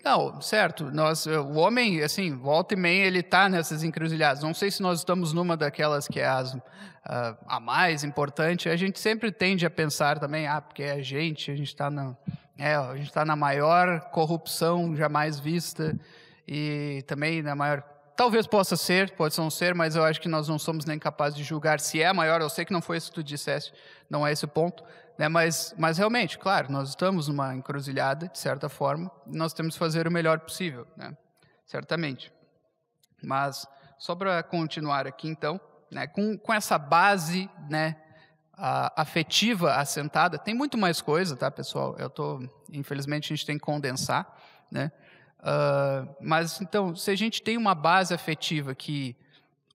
[0.07, 0.89] Não, certo.
[0.89, 4.41] Nós, o homem, assim, volta e meia, ele está nessas encruzilhadas.
[4.41, 6.57] Não sei se nós estamos numa daquelas que é as,
[7.03, 8.69] a, a mais importante.
[8.69, 11.91] A gente sempre tende a pensar também, ah, porque é a gente, a gente está
[11.91, 12.15] na,
[12.57, 15.93] é, está na maior corrupção jamais vista
[16.47, 17.83] e também na maior
[18.15, 21.37] Talvez possa ser, pode não ser, mas eu acho que nós não somos nem capazes
[21.37, 22.41] de julgar se é maior.
[22.41, 23.71] Eu sei que não foi isso que tu disseste,
[24.09, 24.83] não é esse o ponto.
[25.17, 25.27] Né?
[25.27, 29.79] Mas, mas realmente, claro, nós estamos numa encruzilhada, de certa forma, e nós temos que
[29.79, 31.15] fazer o melhor possível, né?
[31.65, 32.31] certamente.
[33.21, 35.59] Mas, só para continuar aqui, então,
[35.91, 37.95] né, com, com essa base né,
[38.55, 41.95] afetiva assentada, tem muito mais coisa, tá, pessoal?
[41.97, 42.39] Eu tô,
[42.71, 44.27] infelizmente, a gente tem que condensar,
[44.71, 44.91] né?
[45.39, 49.15] Uh, mas então, se a gente tem uma base afetiva que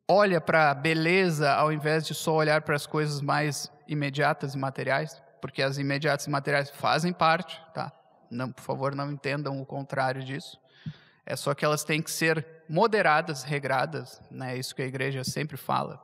[0.09, 4.59] olha para a beleza ao invés de só olhar para as coisas mais imediatas e
[4.59, 7.93] materiais, porque as imediatas materiais fazem parte, tá?
[8.31, 10.57] Não, por favor, não entendam o contrário disso.
[11.27, 14.55] É só que elas têm que ser moderadas, regradas, né?
[14.55, 16.01] É isso que a igreja sempre fala.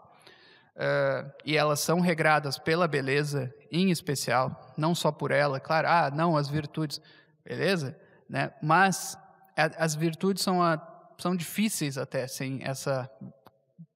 [0.74, 5.60] Uh, e elas são regradas pela beleza, em especial, não só por ela.
[5.60, 7.00] Claro, ah, não, as virtudes,
[7.44, 7.96] beleza,
[8.28, 8.52] né?
[8.60, 9.16] Mas
[9.56, 10.80] as virtudes são, a,
[11.16, 13.08] são difíceis até sem essa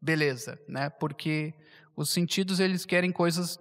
[0.00, 0.88] beleza, né?
[0.88, 1.52] Porque
[1.96, 3.58] os sentidos eles querem coisas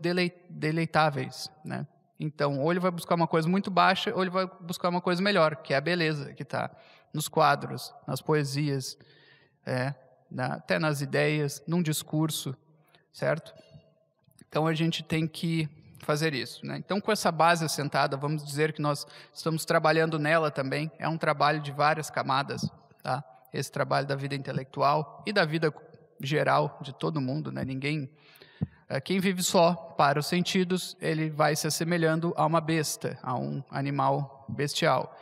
[0.49, 1.85] deleitáveis, né?
[2.19, 5.21] Então, ou ele vai buscar uma coisa muito baixa, ou ele vai buscar uma coisa
[5.21, 6.69] melhor, que é a beleza que está
[7.11, 8.95] nos quadros, nas poesias,
[9.65, 9.93] é,
[10.29, 12.55] na, até nas ideias, num discurso,
[13.11, 13.53] certo?
[14.47, 15.67] Então a gente tem que
[15.99, 16.65] fazer isso.
[16.65, 16.77] Né?
[16.77, 20.91] Então, com essa base assentada, vamos dizer que nós estamos trabalhando nela também.
[20.99, 22.69] É um trabalho de várias camadas,
[23.01, 23.23] tá?
[23.53, 25.73] Esse trabalho da vida intelectual e da vida
[26.23, 27.63] geral de todo mundo, né?
[27.65, 28.09] Ninguém,
[28.89, 33.35] eh, quem vive só para os sentidos, ele vai se assemelhando a uma besta, a
[33.35, 35.17] um animal bestial.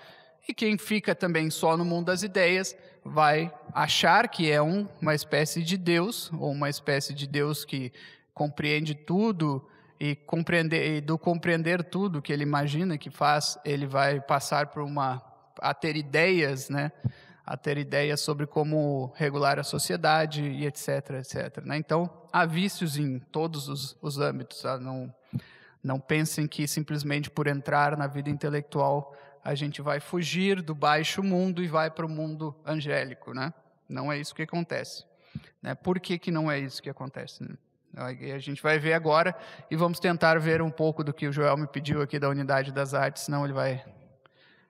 [0.47, 5.13] E quem fica também só no mundo das ideias vai achar que é um, uma
[5.13, 7.93] espécie de Deus ou uma espécie de Deus que
[8.33, 9.67] compreende tudo
[9.99, 14.81] e compreender e do compreender tudo que ele imagina que faz, ele vai passar por
[14.81, 15.21] uma
[15.61, 16.91] a ter ideias, né?
[17.49, 21.63] A ter ideias sobre como regular a sociedade e etc, etc.
[21.65, 21.77] Né?
[21.77, 24.61] Então há vícios em todos os, os âmbitos.
[24.61, 24.77] Tá?
[24.77, 25.11] Não
[25.83, 31.23] não pensem que simplesmente por entrar na vida intelectual a gente vai fugir do baixo
[31.23, 33.53] mundo e vai para o mundo angélico, né?
[33.87, 35.05] Não é isso que acontece.
[35.61, 35.73] Né?
[35.73, 37.43] Por que, que não é isso que acontece?
[37.43, 37.55] Né?
[37.95, 39.35] A gente vai ver agora
[39.71, 42.71] e vamos tentar ver um pouco do que o Joel me pediu aqui da unidade
[42.71, 43.83] das artes, senão ele vai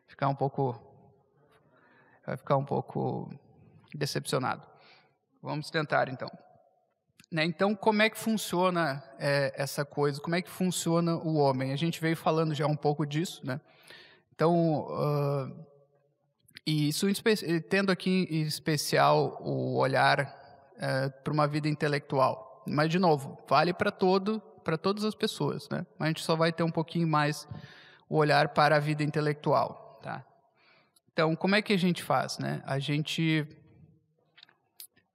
[0.08, 0.89] ficar um pouco
[2.26, 3.30] vai ficar um pouco
[3.94, 4.64] decepcionado.
[5.42, 6.30] Vamos tentar então.
[7.32, 10.20] Né, então, como é que funciona é, essa coisa?
[10.20, 11.72] Como é que funciona o homem?
[11.72, 13.62] A gente veio falando já um pouco disso, né?
[14.34, 15.66] Então, uh,
[16.66, 17.06] e isso
[17.70, 20.22] tendo aqui em especial o olhar
[20.76, 22.64] uh, para uma vida intelectual.
[22.66, 25.86] Mas, de novo, vale para todo, para todas as pessoas, né?
[26.00, 27.48] Mas a gente só vai ter um pouquinho mais
[28.08, 30.26] o olhar para a vida intelectual, tá?
[31.12, 32.62] Então, como é que a gente faz, né?
[32.66, 33.48] A gente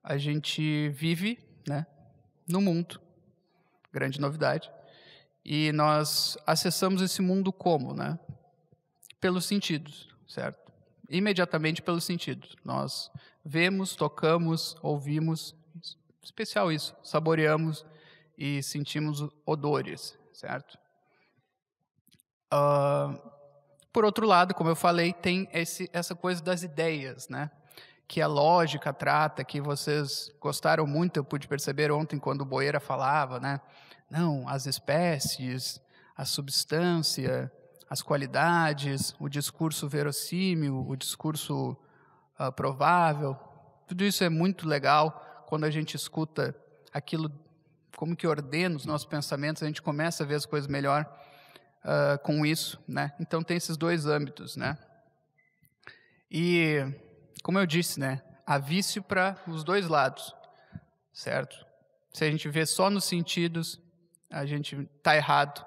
[0.02, 1.86] a gente vive, né,
[2.46, 3.00] no mundo.
[3.90, 4.70] Grande novidade.
[5.42, 8.18] E nós acessamos esse mundo como, né?
[9.18, 10.72] Pelos sentidos, certo?
[11.08, 12.54] Imediatamente pelos sentidos.
[12.62, 13.10] Nós
[13.42, 15.54] vemos, tocamos, ouvimos
[16.22, 16.94] especial isso.
[17.02, 17.86] Saboreamos
[18.36, 20.78] e sentimos odores, certo?
[22.52, 23.33] Uh,
[23.94, 27.48] por outro lado, como eu falei, tem esse, essa coisa das ideias, né?
[28.08, 32.80] Que a lógica trata, que vocês gostaram muito, eu pude perceber ontem quando o Boeira
[32.80, 33.60] falava, né?
[34.10, 35.80] Não, as espécies,
[36.16, 37.52] a substância,
[37.88, 41.76] as qualidades, o discurso verossímil, o discurso
[42.36, 43.38] uh, provável,
[43.86, 46.52] tudo isso é muito legal quando a gente escuta
[46.92, 47.30] aquilo,
[47.96, 51.08] como que ordena os nossos pensamentos, a gente começa a ver as coisas melhor
[51.84, 53.12] uh, com isso, né?
[53.20, 54.78] Então tem esses dois âmbitos, né?
[56.30, 56.84] E,
[57.42, 58.22] como eu disse, né?
[58.46, 60.34] Há vício para os dois lados,
[61.12, 61.64] certo?
[62.12, 63.80] Se a gente vê só nos sentidos,
[64.30, 65.64] a gente está errado.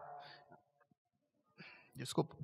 [1.95, 2.36] Desculpa.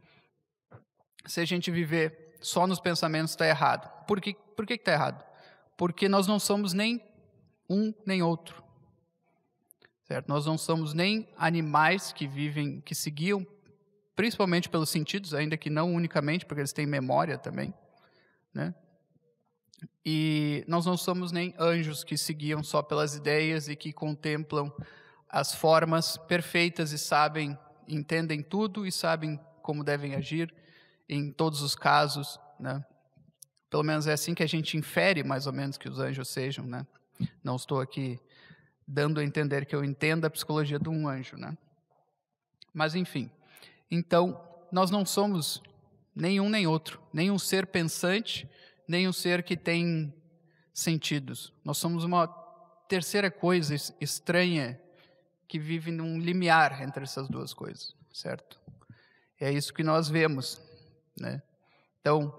[1.25, 3.89] Se a gente viver só nos pensamentos, está errado.
[4.05, 5.23] Por que por que está errado?
[5.77, 7.01] Porque nós não somos nem
[7.69, 8.63] um nem outro.
[10.03, 10.27] Certo?
[10.27, 13.45] Nós não somos nem animais que vivem, que seguiam
[14.15, 17.73] principalmente pelos sentidos, ainda que não unicamente, porque eles têm memória também,
[18.53, 18.73] né?
[20.05, 24.71] E nós não somos nem anjos que seguiam só pelas ideias e que contemplam
[25.27, 27.57] as formas perfeitas e sabem,
[27.87, 30.53] entendem tudo e sabem como devem agir
[31.07, 32.83] em todos os casos, né?
[33.69, 36.65] Pelo menos é assim que a gente infere mais ou menos que os anjos sejam,
[36.65, 36.85] né?
[37.43, 38.19] Não estou aqui
[38.87, 41.57] dando a entender que eu entenda a psicologia de um anjo, né?
[42.73, 43.31] Mas enfim,
[43.89, 45.61] então nós não somos
[46.15, 48.49] nenhum nem outro, nem um ser pensante,
[48.87, 50.13] nem um ser que tem
[50.73, 51.53] sentidos.
[51.63, 52.27] Nós somos uma
[52.87, 54.79] terceira coisa estranha
[55.47, 58.59] que vive num limiar entre essas duas coisas, certo?
[59.39, 60.61] É isso que nós vemos,
[61.19, 61.41] né?
[61.99, 62.33] Então,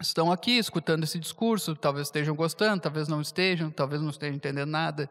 [0.00, 4.68] estão aqui escutando esse discurso, talvez estejam gostando, talvez não estejam, talvez não estejam entendendo
[4.68, 5.08] nada,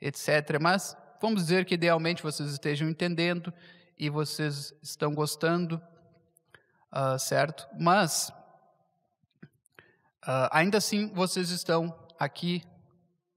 [0.00, 0.58] etc.
[0.60, 3.52] Mas vamos dizer que idealmente vocês estejam entendendo
[3.98, 5.80] e vocês estão gostando,
[6.92, 7.66] uh, certo?
[7.78, 8.32] Mas
[10.24, 12.64] Uh, ainda assim, vocês estão aqui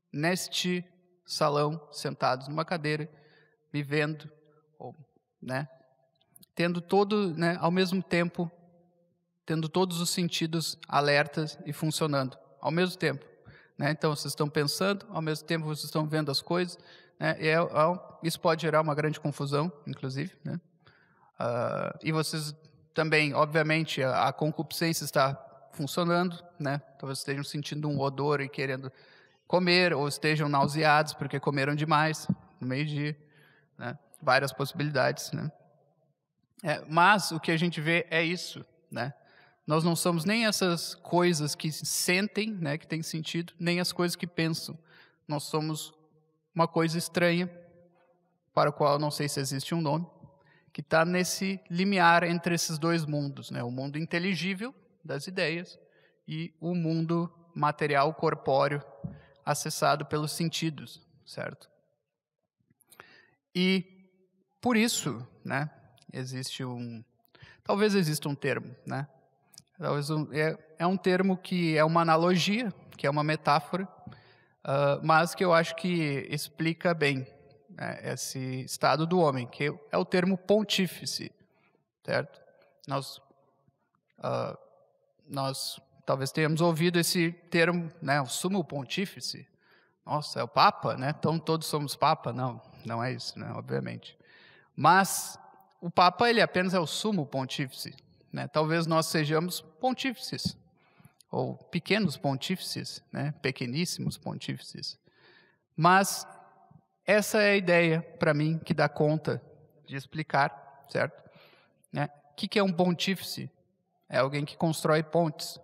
[0.10, 0.86] neste
[1.26, 3.10] salão, sentados numa cadeira,
[3.74, 4.32] vivendo,
[4.80, 4.95] ou,
[5.41, 5.68] né,
[6.55, 8.49] tendo todo, né, ao mesmo tempo,
[9.45, 13.26] tendo todos os sentidos alertas e funcionando ao mesmo tempo.
[13.78, 13.91] Né?
[13.91, 16.80] Então, vocês estão pensando, ao mesmo tempo vocês estão vendo as coisas.
[17.20, 17.36] Né?
[17.39, 17.57] É, é,
[18.24, 20.34] isso pode gerar uma grande confusão, inclusive.
[20.43, 20.59] Né?
[21.39, 22.55] Uh, e vocês
[22.93, 25.36] também, obviamente, a, a concupiscência está
[25.72, 26.82] funcionando, né?
[26.97, 28.91] Talvez estejam sentindo um odor e querendo
[29.47, 32.28] comer, ou estejam nauseados porque comeram demais
[32.59, 33.15] no meio-dia,
[33.78, 33.97] né?
[34.20, 35.51] Várias possibilidades, né?
[36.63, 39.13] É, mas o que a gente vê é isso, né?
[39.68, 44.15] Nós não somos nem essas coisas que sentem, né, que têm sentido, nem as coisas
[44.15, 44.80] que pensam.
[45.28, 45.93] Nós somos
[46.58, 47.47] uma coisa estranha,
[48.51, 50.08] para o qual não sei se existe um nome,
[50.74, 53.62] que está nesse limiar entre esses dois mundos, né?
[53.62, 54.74] O mundo inteligível
[55.05, 55.78] das ideias
[56.28, 58.84] e o mundo material corpóreo
[59.45, 61.70] acessado pelos sentidos, certo?
[63.53, 64.10] E
[64.60, 65.70] por isso, né,
[66.12, 67.05] existe um,
[67.64, 69.08] talvez exista um termo, né?
[69.78, 73.88] Talvez um, é, é um termo que é uma analogia, que é uma metáfora,
[74.68, 77.26] uh, mas que eu acho que explica bem
[77.70, 81.32] né, esse estado do homem, que é o termo pontífice,
[82.03, 82.39] certo?
[82.88, 83.18] Nós
[84.20, 84.57] uh,
[85.28, 89.47] nós talvez tenhamos ouvido esse termo, né, o sumo pontífice.
[90.05, 91.13] Nossa, é o Papa, né?
[91.18, 92.32] Então todos somos Papa?
[92.32, 93.51] Não, não é isso, né?
[93.53, 94.18] Obviamente.
[94.74, 95.38] Mas
[95.82, 97.93] o Papa ele apenas é o sumo pontífice,
[98.32, 98.47] né?
[98.47, 100.57] Talvez nós sejamos pontífices
[101.30, 103.34] ou pequenos pontífices, né?
[103.42, 104.98] Pequeníssimos pontífices.
[105.76, 106.26] Mas
[107.06, 109.42] essa é a ideia para mim que dá conta
[109.86, 111.22] de explicar, certo?
[111.92, 112.10] Né?
[112.32, 113.52] O que é um pontífice?
[114.10, 115.60] é alguém que constrói pontes.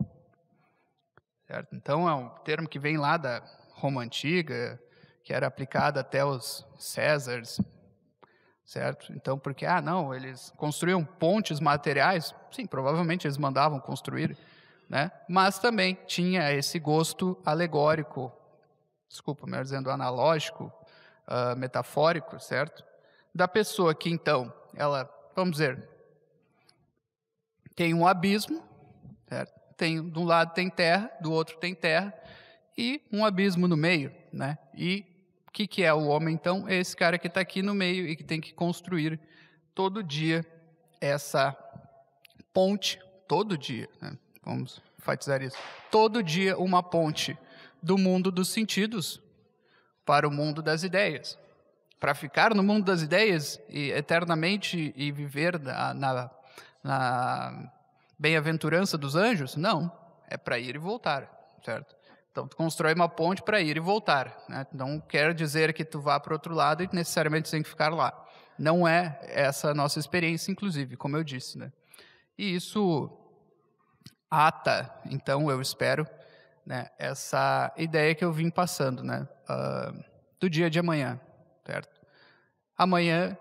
[1.48, 1.76] Certo?
[1.76, 3.44] Então, é um termo que vem lá da
[3.74, 4.80] Roma Antiga,
[5.24, 7.60] que era aplicado até os Césares,
[8.66, 9.12] certo?
[9.14, 14.38] Então, porque, ah, não, eles construíam pontes materiais, sim, provavelmente eles mandavam construir,
[14.90, 15.12] né?
[15.28, 18.32] Mas também tinha esse gosto alegórico,
[19.08, 20.72] desculpa, melhor dizendo, analógico,
[21.28, 22.84] uh, metafórico, certo?
[23.34, 25.90] Da pessoa que, então, ela, vamos dizer,
[27.76, 28.64] tem um abismo,
[29.28, 29.54] certo?
[29.76, 32.14] Tem, de um lado tem terra, do outro tem terra,
[32.78, 34.58] e um abismo no meio, né?
[34.74, 35.06] E
[35.48, 36.68] o que, que é o homem, então?
[36.68, 39.20] É esse cara que está aqui no meio e que tem que construir
[39.74, 40.46] todo dia
[41.00, 41.56] essa
[42.54, 44.18] ponte, todo dia, né?
[44.46, 45.58] Vamos enfatizar isso,
[45.92, 47.38] todo dia uma ponte
[47.82, 49.22] do mundo dos sentidos
[50.06, 51.38] para o mundo das ideias.
[52.00, 56.32] Para ficar no mundo das ideias e eternamente e viver na, na
[56.84, 57.72] na
[58.20, 59.56] bem-aventurança dos anjos?
[59.56, 59.92] Não,
[60.28, 61.30] é para ir e voltar,
[61.64, 61.96] certo?
[62.32, 64.44] Então, tu constrói uma ponte para ir e voltar.
[64.50, 64.66] Né?
[64.74, 68.12] Não quer dizer que tu vá para outro lado e necessariamente tem que ficar lá.
[68.58, 71.60] Não é essa a nossa experiência, inclusive, como eu disse.
[71.60, 71.72] Né?
[72.38, 73.10] E isso
[74.34, 76.08] ata, então, eu espero,
[76.66, 80.04] né, essa ideia que eu vim passando né, uh,
[80.40, 81.20] do dia de amanhã,
[81.66, 82.02] certo?
[82.78, 83.38] Amanhã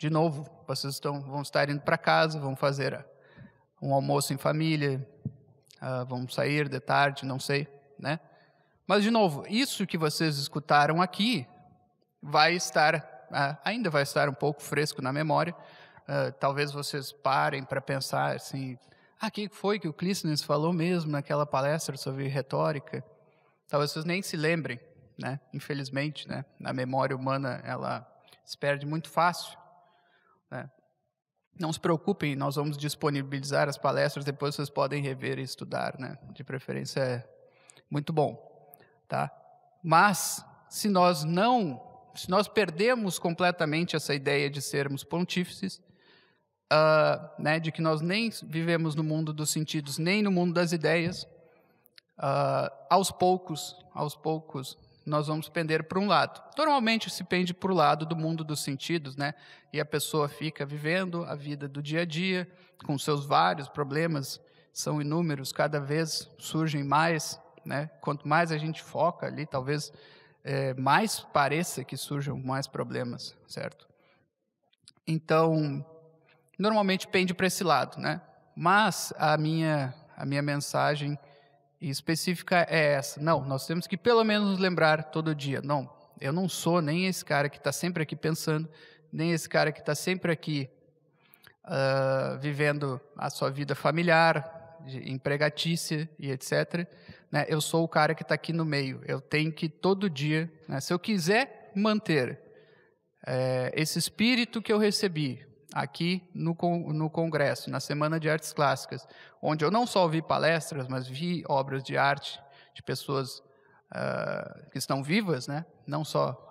[0.00, 3.04] de novo, vocês estão, vão estar indo para casa, vão fazer
[3.82, 5.06] um almoço em família,
[5.76, 7.68] uh, vão sair de tarde, não sei,
[7.98, 8.18] né?
[8.86, 11.46] Mas, de novo, isso que vocês escutaram aqui
[12.22, 12.96] vai estar,
[13.30, 15.54] uh, ainda vai estar um pouco fresco na memória.
[16.08, 18.78] Uh, talvez vocês parem para pensar assim,
[19.20, 23.04] ah, o que foi que o Clístenes falou mesmo naquela palestra sobre retórica?
[23.68, 24.80] Talvez vocês nem se lembrem,
[25.18, 25.38] né?
[25.52, 26.42] Infelizmente, né?
[26.64, 28.10] A memória humana, ela
[28.46, 29.58] se perde muito fácil.
[30.50, 30.70] Né?
[31.58, 36.16] Não se preocupem, nós vamos disponibilizar as palestras, depois vocês podem rever e estudar, né?
[36.32, 37.28] De preferência é
[37.90, 38.74] muito bom,
[39.06, 39.30] tá?
[39.84, 41.78] Mas se nós não,
[42.14, 45.78] se nós perdemos completamente essa ideia de sermos pontífices,
[46.72, 50.72] uh, né, de que nós nem vivemos no mundo dos sentidos, nem no mundo das
[50.72, 51.24] ideias,
[52.18, 56.40] uh, aos poucos, aos poucos, nós vamos pender para um lado.
[56.56, 59.34] Normalmente se pende para o lado do mundo dos sentidos, né?
[59.72, 62.48] E a pessoa fica vivendo a vida do dia a dia,
[62.84, 64.40] com seus vários problemas,
[64.72, 67.90] são inúmeros, cada vez surgem mais, né?
[68.00, 69.92] Quanto mais a gente foca ali, talvez
[70.44, 73.88] é, mais pareça que surjam mais problemas, certo?
[75.06, 75.84] Então,
[76.60, 78.20] normalmente pende para esse lado, né?
[78.54, 81.18] Mas a minha a minha mensagem
[81.80, 83.18] específica é essa.
[83.20, 85.62] Não, nós temos que pelo menos nos lembrar todo dia.
[85.62, 85.90] Não,
[86.20, 88.68] eu não sou nem esse cara que está sempre aqui pensando,
[89.10, 90.68] nem esse cara que está sempre aqui
[91.64, 96.86] uh, vivendo a sua vida familiar, empregatícia e etc.
[97.32, 97.46] Né?
[97.48, 99.00] Eu sou o cara que está aqui no meio.
[99.06, 100.80] Eu tenho que todo dia, né?
[100.80, 102.38] se eu quiser manter
[103.26, 106.56] é, esse espírito que eu recebi, aqui no,
[106.92, 109.06] no Congresso, na Semana de Artes Clássicas,
[109.40, 112.40] onde eu não só vi palestras, mas vi obras de arte
[112.74, 113.38] de pessoas
[113.90, 115.64] uh, que estão vivas, né?
[115.86, 116.46] não só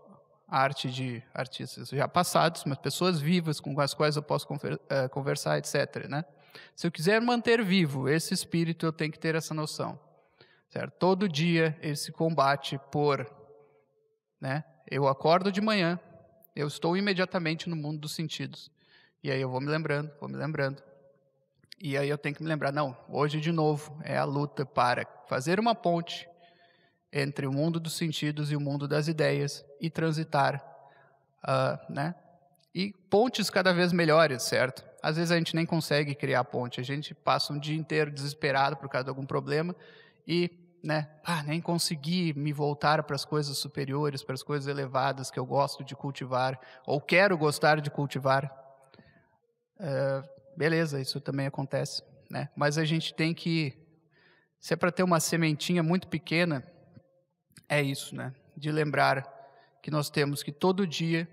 [0.48, 5.58] arte de artistas já passados, mas pessoas vivas com as quais eu posso uh, conversar,
[5.58, 6.08] etc.
[6.10, 6.26] Né?
[6.76, 10.00] Se eu quiser manter vivo esse espírito, eu tenho que ter essa noção.
[10.70, 10.94] Certo?
[11.00, 13.28] Todo dia esse combate por,
[14.40, 14.64] né?
[14.90, 16.00] Eu acordo de manhã,
[16.56, 18.72] eu estou imediatamente no mundo dos sentidos.
[19.24, 20.82] E aí eu vou me lembrando, vou me lembrando.
[21.82, 25.06] E aí eu tenho que me lembrar, não, hoje de novo é a luta para
[25.28, 26.28] fazer uma ponte
[27.12, 30.64] entre o mundo dos sentidos e o mundo das ideias e transitar,
[31.44, 32.16] uh, né?
[32.74, 34.86] E pontes cada vez melhores, certo?
[35.02, 38.78] Às vezes a gente nem consegue criar ponte, a gente passa um dia inteiro desesperado
[38.78, 39.76] por causa de algum problema
[40.28, 40.52] e,
[40.84, 45.40] né, ah, nem consegui me voltar para as coisas superiores, para as coisas elevadas que
[45.40, 48.69] eu gosto de cultivar ou quero gostar de cultivar.
[49.80, 50.28] Uh,
[50.58, 52.50] beleza, isso também acontece, né?
[52.54, 53.74] Mas a gente tem que,
[54.60, 56.70] se é para ter uma sementinha muito pequena,
[57.68, 58.34] é isso, né?
[58.58, 59.24] De lembrar
[59.82, 61.30] que nós temos que todo dia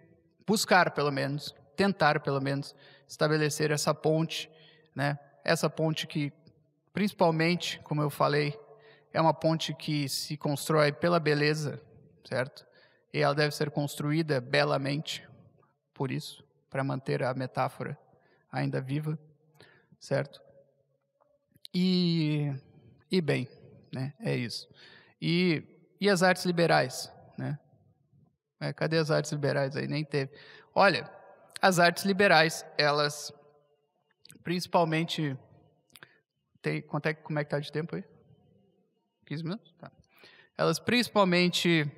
[0.47, 2.73] buscar, pelo menos, tentar, pelo menos,
[3.09, 4.49] estabelecer essa ponte,
[4.95, 5.19] né?
[5.43, 6.33] Essa ponte que,
[6.93, 8.57] principalmente, como eu falei,
[9.13, 11.83] é uma ponte que se constrói pela beleza,
[12.25, 12.65] certo?
[13.13, 15.29] E ela deve ser construída belamente,
[15.93, 17.99] por isso, para manter a metáfora
[18.57, 19.19] ainda viva,
[20.01, 20.41] certo?
[21.75, 22.53] E,
[23.11, 23.49] e bem,
[23.93, 24.15] né?
[24.21, 24.69] É isso.
[25.21, 25.63] E,
[26.01, 27.59] e as artes liberais, né?
[28.59, 29.87] É, cadê as artes liberais aí?
[29.87, 30.33] Nem teve.
[30.75, 31.11] Olha,
[31.61, 33.33] as artes liberais, elas
[34.43, 35.37] principalmente
[36.63, 38.05] tem quanto é, como é que tá de tempo aí?
[39.27, 39.75] 15 minutos?
[39.79, 39.93] Tá.
[40.57, 41.91] Elas principalmente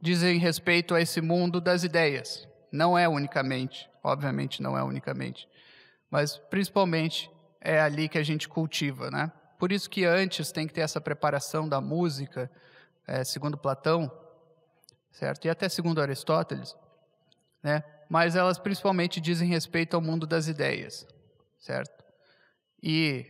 [0.00, 2.48] dizem respeito a esse mundo das ideias.
[2.72, 5.48] Não é unicamente, obviamente não é unicamente,
[6.10, 7.30] mas principalmente
[7.60, 9.32] é ali que a gente cultiva, né?
[9.58, 12.50] Por isso que antes tem que ter essa preparação da música,
[13.06, 14.10] é, segundo Platão,
[15.10, 15.46] certo?
[15.46, 16.76] E até segundo Aristóteles,
[17.62, 17.82] né?
[18.08, 21.06] Mas elas principalmente dizem respeito ao mundo das ideias,
[21.58, 22.04] certo?
[22.82, 23.26] E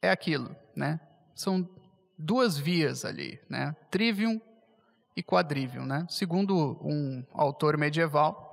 [0.00, 1.00] é aquilo, né?
[1.34, 1.68] São
[2.16, 3.74] duas vias ali, né?
[3.90, 4.40] Trivium
[5.16, 6.06] e quadrivium, né?
[6.08, 8.43] Segundo um autor medieval,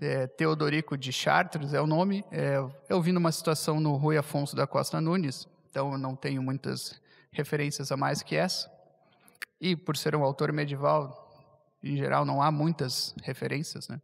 [0.00, 2.24] é, Teodorico de Chartres é o nome.
[2.30, 2.56] É,
[2.88, 7.00] eu vi numa situação no Rui Afonso da Costa Nunes, então eu não tenho muitas
[7.30, 8.70] referências a mais que essa.
[9.60, 11.28] E por ser um autor medieval,
[11.82, 14.00] em geral não há muitas referências, né?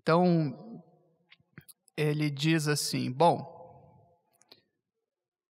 [0.00, 0.82] Então
[1.96, 3.52] ele diz assim: bom,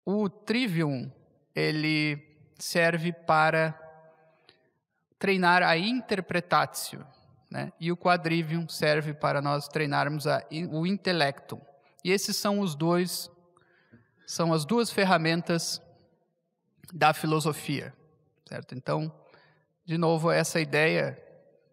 [0.05, 1.11] o trivium
[1.55, 2.21] ele
[2.59, 3.79] serve para
[5.19, 7.07] treinar a interpretatio,
[7.53, 7.71] né?
[7.79, 11.61] E o quadrivium serve para nós treinarmos a, o intelecto.
[12.03, 13.31] E esses são os dois,
[14.27, 15.81] são as duas ferramentas
[16.95, 17.93] da filosofia,
[18.49, 18.75] certo?
[18.75, 19.13] Então,
[19.85, 21.23] de novo, essa ideia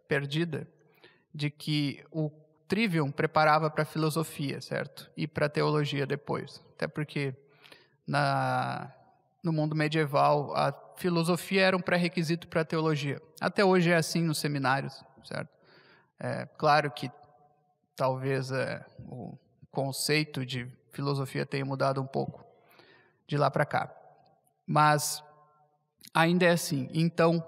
[0.05, 0.67] perdida
[1.33, 2.29] de que o
[2.67, 5.09] trivium preparava para a filosofia, certo?
[5.15, 6.61] E para a teologia depois.
[6.75, 7.33] Até porque
[8.05, 8.91] na,
[9.41, 13.21] no mundo medieval a filosofia era um pré-requisito para a teologia.
[13.39, 15.58] Até hoje é assim nos seminários, certo?
[16.19, 17.09] É, claro que
[17.95, 19.37] talvez é, o
[19.71, 22.43] conceito de filosofia tenha mudado um pouco
[23.27, 23.93] de lá para cá.
[24.65, 25.23] Mas
[26.13, 26.89] ainda é assim.
[26.93, 27.43] Então,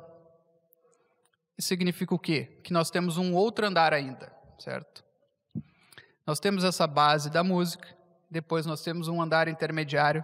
[1.59, 2.59] significa o quê?
[2.63, 5.03] Que nós temos um outro andar ainda, certo?
[6.25, 7.87] Nós temos essa base da música,
[8.29, 10.23] depois nós temos um andar intermediário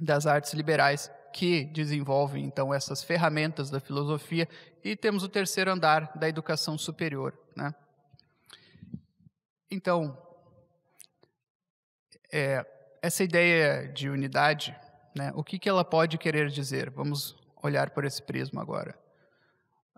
[0.00, 4.48] das artes liberais que desenvolvem então essas ferramentas da filosofia
[4.84, 7.74] e temos o terceiro andar da educação superior, né?
[9.68, 10.16] Então,
[12.32, 12.64] é,
[13.02, 14.76] essa ideia de unidade,
[15.12, 16.88] né, o que, que ela pode querer dizer?
[16.90, 18.96] Vamos olhar por esse prisma agora.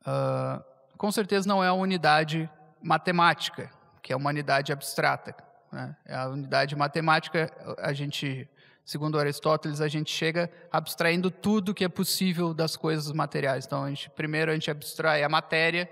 [0.01, 0.64] Uh,
[0.97, 2.49] com certeza não é a unidade
[2.80, 3.70] matemática,
[4.03, 5.37] que é uma unidade abstrata.
[5.70, 5.95] Né?
[6.07, 8.49] É a unidade matemática, a gente,
[8.87, 13.66] segundo Aristóteles, a gente chega abstraindo tudo que é possível das coisas materiais.
[13.66, 15.91] Então, a gente, primeiro a gente abstrai a matéria,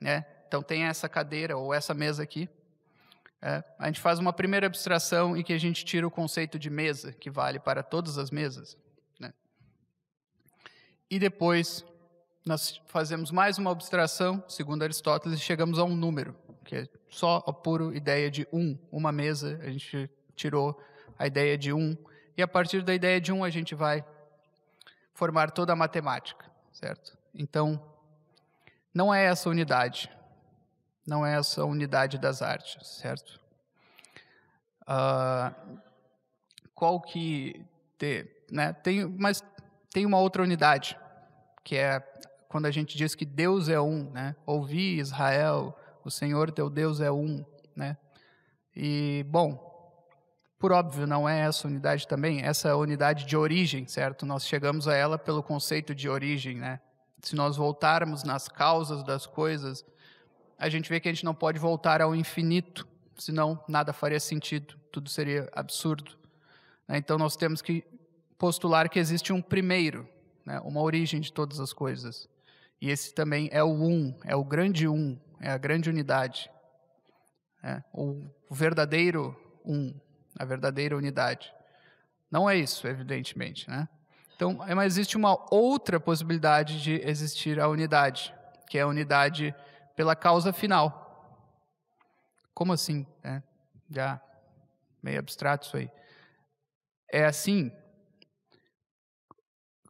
[0.00, 0.24] né?
[0.48, 2.48] Então tem essa cadeira ou essa mesa aqui.
[3.42, 6.70] É, a gente faz uma primeira abstração e que a gente tira o conceito de
[6.70, 8.78] mesa, que vale para todas as mesas.
[9.20, 9.32] Né?
[11.10, 11.84] E depois
[12.46, 17.44] nós fazemos mais uma abstração, segundo Aristóteles, e chegamos a um número, que é só
[17.46, 20.80] a pura ideia de um, uma mesa, a gente tirou
[21.18, 21.96] a ideia de um,
[22.36, 24.04] e a partir da ideia de um a gente vai
[25.14, 27.16] formar toda a matemática, certo?
[27.34, 27.82] Então,
[28.92, 30.10] não é essa unidade,
[31.06, 33.40] não é essa unidade das artes, certo?
[34.82, 35.78] Uh,
[36.74, 37.64] qual que
[37.98, 38.72] te, né?
[38.72, 39.42] Tem, mas
[39.90, 40.98] tem uma outra unidade
[41.64, 42.00] que é
[42.48, 44.36] quando a gente diz que Deus é um, né?
[44.46, 47.44] Ouvi Israel, o Senhor teu Deus é um,
[47.74, 47.96] né?
[48.74, 49.75] E bom,
[50.66, 54.26] por óbvio, não é essa unidade também, essa unidade de origem, certo?
[54.26, 56.80] Nós chegamos a ela pelo conceito de origem, né?
[57.22, 59.84] Se nós voltarmos nas causas das coisas,
[60.58, 62.84] a gente vê que a gente não pode voltar ao infinito,
[63.16, 66.18] senão nada faria sentido, tudo seria absurdo.
[66.88, 66.98] Né?
[66.98, 67.84] Então nós temos que
[68.36, 70.04] postular que existe um primeiro,
[70.44, 70.58] né?
[70.64, 72.28] uma origem de todas as coisas.
[72.80, 76.50] E esse também é o um, é o grande um, é a grande unidade.
[77.62, 79.94] É, o verdadeiro um,
[80.38, 81.52] a verdadeira unidade.
[82.30, 83.88] Não é isso, evidentemente, né?
[84.34, 88.34] Então, é, mas existe uma outra possibilidade de existir a unidade,
[88.68, 89.54] que é a unidade
[89.94, 91.02] pela causa final.
[92.52, 93.06] Como assim?
[93.24, 93.42] É,
[93.90, 94.20] já
[95.02, 95.90] meio abstrato isso aí.
[97.10, 97.72] É assim,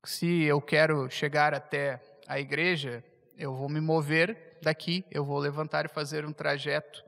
[0.05, 3.03] se eu quero chegar até a igreja,
[3.37, 7.05] eu vou me mover daqui, eu vou levantar e fazer um trajeto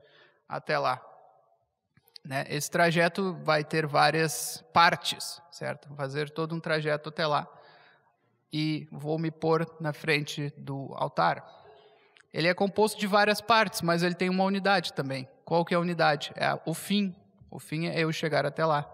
[0.47, 1.01] até lá.
[2.23, 2.45] Né?
[2.49, 5.87] Esse trajeto vai ter várias partes, certo?
[5.87, 7.47] Vou fazer todo um trajeto até lá
[8.51, 11.43] e vou me pôr na frente do altar.
[12.33, 15.27] Ele é composto de várias partes, mas ele tem uma unidade também.
[15.43, 16.31] Qual que é a unidade?
[16.35, 17.15] É o fim.
[17.49, 18.87] O fim é eu chegar até lá.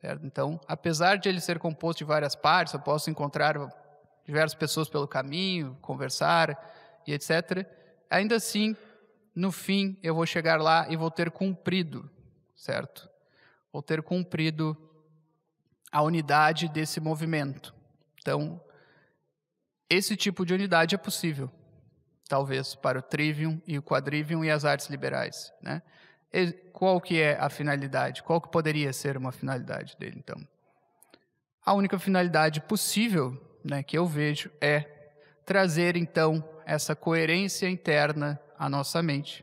[0.00, 0.24] Certo?
[0.24, 3.56] Então, apesar de ele ser composto de várias partes, eu posso encontrar
[4.24, 6.56] diversas pessoas pelo caminho, conversar
[7.06, 7.66] e etc.
[8.08, 8.76] Ainda assim,
[9.34, 12.08] no fim, eu vou chegar lá e vou ter cumprido,
[12.58, 13.08] certo?
[13.72, 14.76] Vou ter cumprido
[15.90, 17.74] a unidade desse movimento.
[18.20, 18.60] Então,
[19.88, 21.50] esse tipo de unidade é possível,
[22.28, 25.80] talvez para o trivium e o quadrivium e as artes liberais, né?
[26.30, 28.22] E qual que é a finalidade?
[28.22, 30.46] Qual que poderia ser uma finalidade dele, então?
[31.64, 34.84] A única finalidade possível né, que eu vejo é
[35.46, 39.42] trazer então essa coerência interna à nossa mente,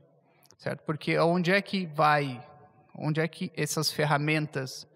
[0.60, 0.84] certo?
[0.84, 2.46] Porque onde é que vai,
[2.98, 4.88] onde é que essas ferramentas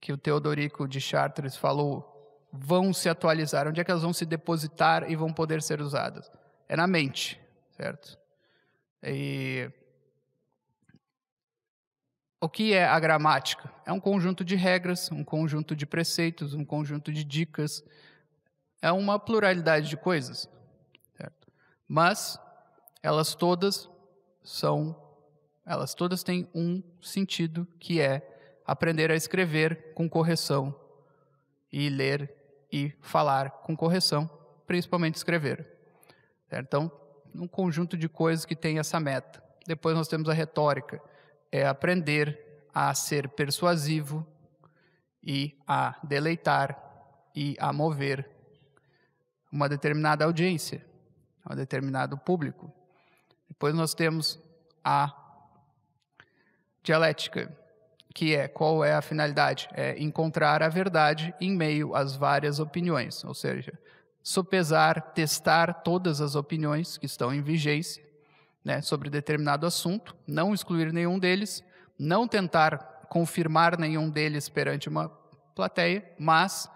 [0.00, 2.08] que o Teodorico de Chartres falou
[2.52, 3.66] vão se atualizar?
[3.68, 6.30] Onde é que elas vão se depositar e vão poder ser usadas?
[6.68, 7.40] É na mente,
[7.76, 8.18] certo?
[9.02, 9.70] E
[12.40, 13.72] o que é a gramática?
[13.86, 17.84] É um conjunto de regras, um conjunto de preceitos, um conjunto de dicas,
[18.80, 20.48] é uma pluralidade de coisas,
[21.16, 21.52] certo?
[21.86, 22.38] mas
[23.02, 23.88] elas todas
[24.42, 24.96] são,
[25.64, 28.28] elas todas têm um sentido que é
[28.66, 30.74] aprender a escrever com correção
[31.72, 32.34] e ler
[32.70, 34.28] e falar com correção,
[34.66, 35.66] principalmente escrever.
[36.50, 36.90] Então,
[37.34, 39.42] um conjunto de coisas que tem essa meta.
[39.66, 41.00] Depois nós temos a retórica,
[41.50, 44.26] é aprender a ser persuasivo
[45.22, 46.78] e a deleitar
[47.34, 48.28] e a mover
[49.50, 50.84] uma determinada audiência,
[51.48, 52.72] um determinado público.
[53.48, 54.40] Depois nós temos
[54.82, 55.21] a
[56.82, 57.50] dialética,
[58.14, 59.68] que é qual é a finalidade?
[59.72, 63.72] É encontrar a verdade em meio às várias opiniões, ou seja,
[64.22, 68.04] sopesar, testar todas as opiniões que estão em vigência
[68.64, 71.64] né, sobre determinado assunto, não excluir nenhum deles,
[71.98, 75.08] não tentar confirmar nenhum deles perante uma
[75.54, 76.70] plateia, mas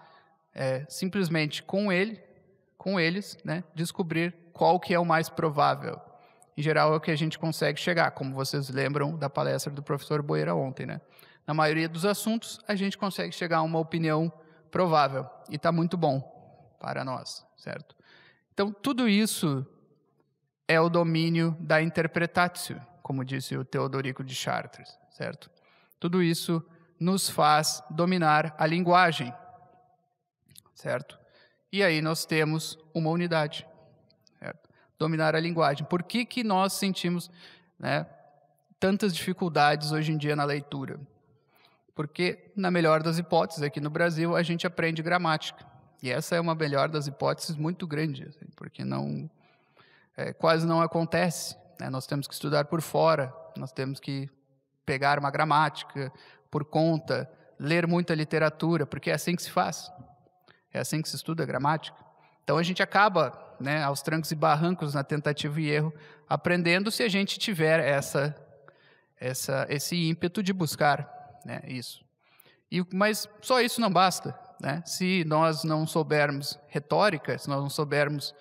[0.53, 2.21] é, simplesmente com ele,
[2.77, 5.99] com eles, né, descobrir qual que é o mais provável.
[6.57, 9.83] Em geral é o que a gente consegue chegar, como vocês lembram da palestra do
[9.83, 10.99] professor Boeira ontem, né?
[11.45, 14.33] Na maioria dos assuntos a gente consegue chegar a uma opinião
[14.71, 16.19] provável e está muito bom
[16.79, 17.95] para nós, certo?
[18.51, 19.65] Então tudo isso
[20.67, 25.51] é o domínio da interpretatio, como disse o Teodorico de Chartres, certo?
[25.99, 26.65] Tudo isso
[26.99, 29.31] nos faz dominar a linguagem,
[30.73, 31.19] certo?
[31.71, 33.67] E aí nós temos uma unidade?
[34.97, 35.85] Dominar a linguagem.
[35.85, 37.29] Por que, que nós sentimos
[37.77, 38.05] né,
[38.79, 40.99] tantas dificuldades hoje em dia na leitura?
[41.93, 45.65] Porque, na melhor das hipóteses, aqui no Brasil, a gente aprende gramática.
[46.01, 49.29] E essa é uma melhor das hipóteses muito grande, assim, porque não
[50.15, 51.55] é, quase não acontece.
[51.79, 51.89] Né?
[51.89, 54.29] Nós temos que estudar por fora, nós temos que
[54.85, 56.11] pegar uma gramática
[56.49, 57.29] por conta,
[57.59, 59.91] ler muita literatura, porque é assim que se faz.
[60.73, 61.97] É assim que se estuda gramática.
[62.43, 65.93] Então a gente acaba, né, aos trancos e barrancos na tentativa e erro,
[66.27, 68.35] aprendendo se a gente tiver essa,
[69.19, 72.05] essa, esse ímpeto de buscar né, isso.
[72.71, 74.37] E, mas só isso não basta.
[74.61, 74.81] Né?
[74.85, 78.33] Se nós não soubermos retórica, se nós não soubermos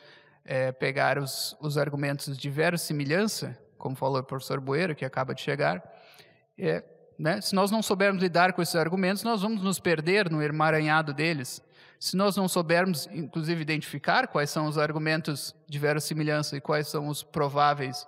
[0.45, 5.43] é, pegar os, os argumentos de verossimilhança, como falou o professor Boeira, que acaba de
[5.43, 5.83] chegar,
[6.59, 6.83] é,
[7.19, 11.15] né, se nós não soubermos lidar com esses argumentos, nós vamos nos perder no emaranhado
[11.15, 11.63] deles.
[11.99, 17.09] Se nós não soubermos, inclusive, identificar quais são os argumentos de verossimilhança e quais são
[17.09, 18.07] os prováveis,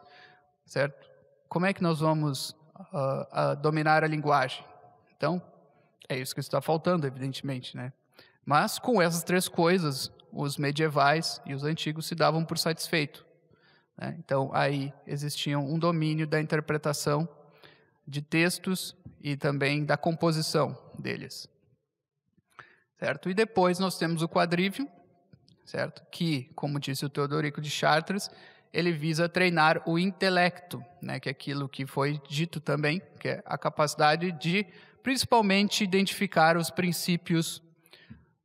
[0.66, 1.08] certo?
[1.48, 4.64] Como é que nós vamos uh, uh, dominar a linguagem?
[5.16, 5.42] Então,
[6.08, 7.92] é isso que está faltando, evidentemente, né?
[8.44, 13.26] Mas com essas três coisas, os medievais e os antigos se davam por satisfeito.
[13.96, 14.16] Né?
[14.18, 17.28] Então, aí existia um domínio da interpretação
[18.06, 21.48] de textos e também da composição deles.
[22.98, 23.30] Certo?
[23.30, 24.88] E depois nós temos o quadrívio,
[25.64, 26.02] certo?
[26.10, 28.30] Que, como disse o Teodorico de Chartres,
[28.72, 31.20] ele visa treinar o intelecto, né?
[31.20, 34.66] que é aquilo que foi dito também, que é a capacidade de,
[35.02, 37.62] principalmente, identificar os princípios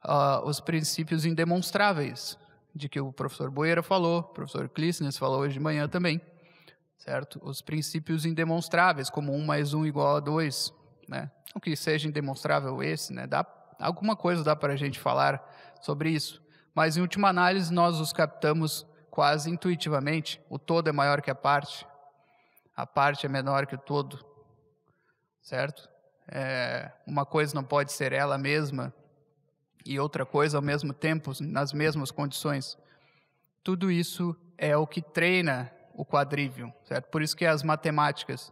[0.05, 2.37] uh, os princípios indemonstráveis,
[2.75, 6.21] de que o professor Boeira falou, o professor Clístenes falou hoje de manhã também,
[6.97, 7.39] certo?
[7.43, 10.73] Os princípios indemonstráveis, como 1 mais 1 igual a 2,
[11.07, 11.31] né?
[11.53, 13.27] Não que seja indemonstrável esse, né?
[13.27, 13.45] Dá,
[13.79, 15.43] alguma coisa dá para a gente falar
[15.81, 16.41] sobre isso,
[16.73, 20.41] mas em última análise nós os captamos quase intuitivamente.
[20.49, 21.85] O todo é maior que a parte,
[22.75, 24.23] a parte é menor que o todo,
[25.41, 25.89] certo?
[26.27, 28.93] É, uma coisa não pode ser ela mesma,
[29.85, 32.77] e outra coisa ao mesmo tempo, nas mesmas condições.
[33.63, 37.09] Tudo isso é o que treina o quadrívio, certo?
[37.09, 38.51] Por isso que é as matemáticas.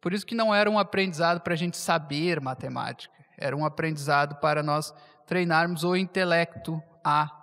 [0.00, 4.36] Por isso que não era um aprendizado para a gente saber matemática, era um aprendizado
[4.36, 4.94] para nós
[5.26, 7.36] treinarmos o intelecto a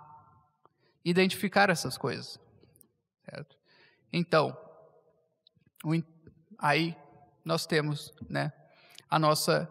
[1.04, 2.38] identificar essas coisas,
[3.24, 3.56] certo?
[4.12, 4.56] Então,
[6.58, 6.96] aí
[7.44, 8.52] nós temos, né,
[9.10, 9.68] a nossa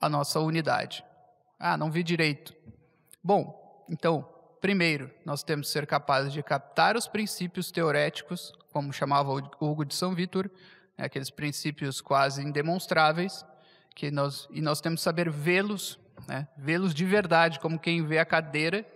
[0.00, 1.04] a nossa unidade.
[1.58, 2.54] Ah, não vi direito.
[3.22, 4.28] Bom, então,
[4.60, 9.94] primeiro, nós temos que ser capazes de captar os princípios teoréticos, como chamava Hugo de
[9.94, 10.50] São Vítor,
[10.96, 13.44] né, aqueles princípios quase indemonstráveis,
[13.96, 18.18] que nós, e nós temos que saber vê-los, né, vê-los de verdade, como quem vê
[18.18, 18.86] a cadeira.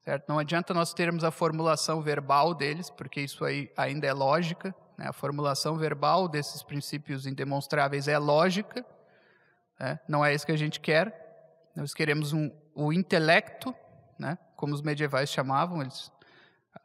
[0.00, 0.28] Certo?
[0.28, 4.74] Não adianta nós termos a formulação verbal deles, porque isso aí ainda é lógica.
[4.96, 5.06] Né?
[5.06, 8.84] A formulação verbal desses princípios indemonstráveis é lógica,
[9.78, 10.00] né?
[10.08, 11.70] não é isso que a gente quer.
[11.76, 13.74] Nós queremos um, o intelecto,
[14.18, 14.38] né?
[14.56, 15.82] como os medievais chamavam.
[15.82, 16.10] Eles,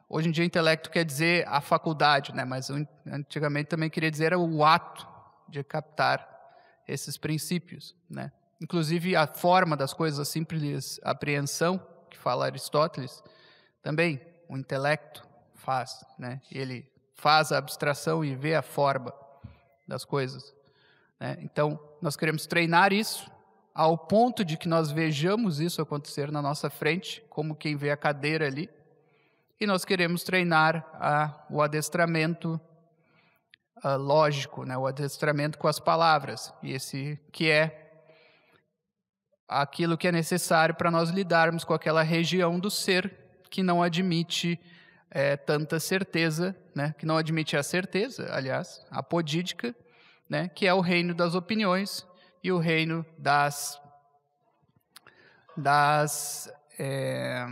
[0.08, 2.44] hoje em dia, intelecto quer dizer a faculdade, né?
[2.44, 2.68] mas
[3.06, 5.08] antigamente também queria dizer o ato
[5.48, 6.37] de captar
[6.88, 7.94] esses princípios.
[8.08, 8.32] Né?
[8.60, 11.80] Inclusive, a forma das coisas, a simples apreensão,
[12.10, 13.22] que fala Aristóteles,
[13.82, 15.24] também o intelecto
[15.54, 16.04] faz.
[16.18, 16.40] Né?
[16.50, 19.12] Ele faz a abstração e vê a forma
[19.86, 20.54] das coisas.
[21.20, 21.38] Né?
[21.42, 23.30] Então, nós queremos treinar isso
[23.74, 27.96] ao ponto de que nós vejamos isso acontecer na nossa frente, como quem vê a
[27.96, 28.68] cadeira ali,
[29.60, 32.60] e nós queremos treinar a, o adestramento
[33.82, 34.76] a, lógico, né?
[34.76, 37.84] o adestramento com as palavras, e esse que é
[39.48, 43.14] aquilo que é necessário para nós lidarmos com aquela região do ser
[43.50, 44.60] que não admite
[45.10, 46.94] é, tanta certeza, né?
[46.98, 49.74] que não admite a certeza, aliás, a podídica,
[50.28, 52.06] né, que é o reino das opiniões
[52.42, 53.80] e o reino das
[55.56, 57.44] das, é,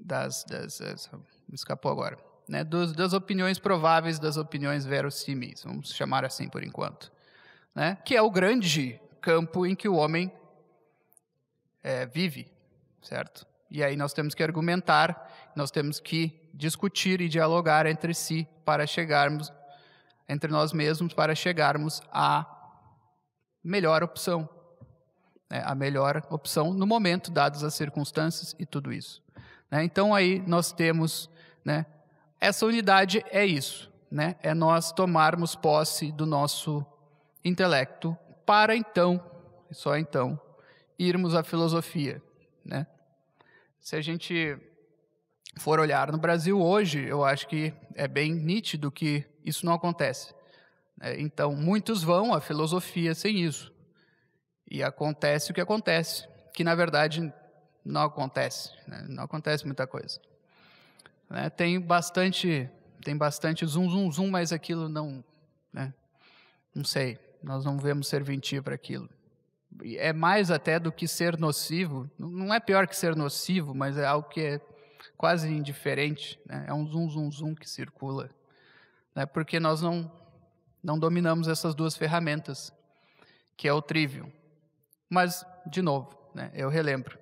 [0.00, 1.10] das, das, das
[1.48, 6.64] me escapou agora né, dos, das opiniões prováveis, das opiniões verossímeis, vamos chamar assim por
[6.64, 7.12] enquanto,
[7.74, 10.32] né, que é o grande campo em que o homem
[11.82, 12.50] é, vive,
[13.02, 13.46] certo?
[13.70, 18.86] E aí nós temos que argumentar, nós temos que discutir e dialogar entre si para
[18.86, 19.52] chegarmos,
[20.26, 22.46] entre nós mesmos, para chegarmos à
[23.62, 24.48] melhor opção,
[25.50, 29.22] né, a melhor opção no momento, dadas as circunstâncias e tudo isso.
[29.70, 29.84] Né?
[29.84, 31.28] Então aí nós temos,
[31.62, 31.84] né,
[32.40, 34.36] essa unidade é isso, né?
[34.42, 36.84] É nós tomarmos posse do nosso
[37.44, 38.16] intelecto
[38.46, 39.20] para então,
[39.70, 40.40] só então,
[40.98, 42.22] irmos à filosofia,
[42.64, 42.86] né?
[43.80, 44.56] Se a gente
[45.58, 50.34] for olhar no Brasil hoje, eu acho que é bem nítido que isso não acontece.
[50.96, 51.20] Né?
[51.20, 53.72] Então, muitos vão à filosofia sem isso.
[54.70, 57.32] E acontece o que acontece, que na verdade
[57.84, 59.04] não acontece, né?
[59.08, 60.20] não acontece muita coisa.
[61.28, 61.50] Né?
[61.50, 62.68] Tem bastante,
[63.02, 65.24] tem bastante zoom, zoom, zoom, mas aquilo não,
[65.72, 65.92] né?
[66.74, 69.08] não sei, nós não vemos serventia para aquilo.
[69.96, 74.06] É mais até do que ser nocivo, não é pior que ser nocivo, mas é
[74.06, 74.60] algo que é
[75.16, 76.64] quase indiferente, né?
[76.66, 78.30] é um zoom, zoom, zoom que circula,
[79.14, 79.26] né?
[79.26, 80.10] porque nós não,
[80.82, 82.72] não dominamos essas duas ferramentas,
[83.56, 84.32] que é o trivium.
[85.10, 87.18] Mas, de novo, né, eu relembro,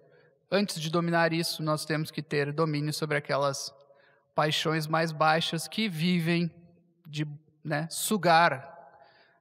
[0.50, 3.72] antes de dominar isso, nós temos que ter domínio sobre aquelas
[4.36, 6.54] paixões mais baixas que vivem
[7.06, 7.26] de
[7.64, 8.76] né, sugar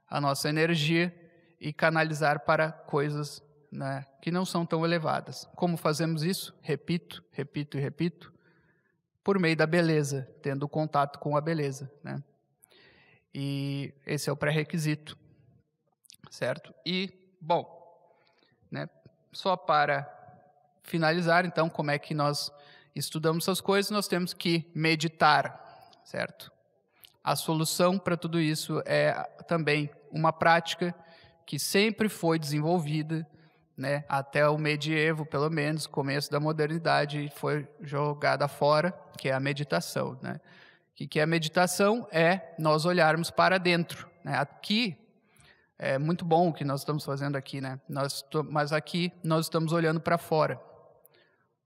[0.10, 1.14] a nossa energia
[1.60, 5.50] e canalizar para coisas né, que não são tão elevadas.
[5.54, 6.58] Como fazemos isso?
[6.62, 8.34] Repito, repito e repito,
[9.22, 11.92] por meio da beleza, tendo contato com a beleza.
[12.02, 12.24] Né?
[13.34, 15.18] E esse é o pré-requisito,
[16.30, 16.74] certo?
[16.86, 17.68] E, bom,
[18.72, 18.90] né,
[19.34, 20.10] só para
[20.84, 22.50] finalizar, então, como é que nós
[22.96, 26.52] estudamos essas coisas, nós temos que meditar, certo?
[27.24, 29.12] A solução para tudo isso é
[29.48, 30.96] também uma prática
[31.46, 33.28] que sempre foi desenvolvida,
[33.78, 39.40] né, até o medievo, pelo menos, começo da modernidade, foi jogada fora, que é a
[39.40, 40.40] meditação, né?
[40.92, 42.08] O que é a meditação?
[42.10, 44.10] É nós olharmos para dentro.
[44.24, 44.38] Né?
[44.38, 44.98] Aqui
[45.78, 47.82] é muito bom o que nós estamos fazendo aqui, né?
[47.90, 50.58] Nós, mas aqui nós estamos olhando para fora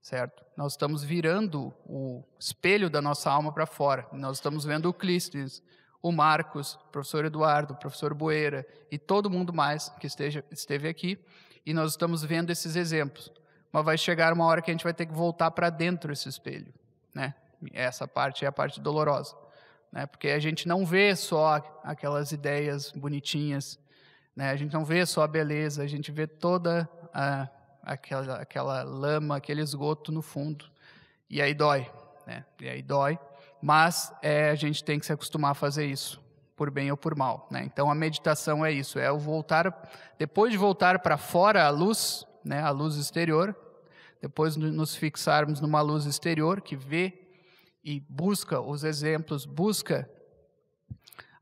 [0.02, 0.44] certo?
[0.56, 4.06] Nós estamos virando o espelho da nossa alma para fora.
[4.12, 5.62] Nós estamos vendo o Clístenes,
[6.02, 10.88] o Marcos, o professor Eduardo, o professor Boeira e todo mundo mais que esteja, esteve
[10.88, 11.18] aqui,
[11.64, 13.30] e nós estamos vendo esses exemplos.
[13.70, 16.28] Mas vai chegar uma hora que a gente vai ter que voltar para dentro desse
[16.28, 16.72] espelho,
[17.14, 17.34] né?
[17.72, 19.36] Essa parte é a parte dolorosa,
[19.92, 20.06] né?
[20.06, 23.78] Porque a gente não vê só aquelas ideias bonitinhas,
[24.34, 24.50] né?
[24.50, 27.48] A gente não vê só a beleza, a gente vê toda a
[27.82, 30.64] aquela, aquela lama, aquele esgoto no fundo.
[31.28, 31.90] E aí dói,
[32.26, 32.44] né?
[32.60, 33.18] E aí dói.
[33.62, 36.20] Mas é, a gente tem que se acostumar a fazer isso,
[36.56, 37.46] por bem ou por mal.
[37.50, 37.62] Né?
[37.64, 42.26] Então a meditação é isso, é o voltar, depois de voltar para fora a luz,
[42.44, 43.54] né, a luz exterior,
[44.20, 47.28] depois nos fixarmos numa luz exterior que vê
[47.82, 50.08] e busca os exemplos, busca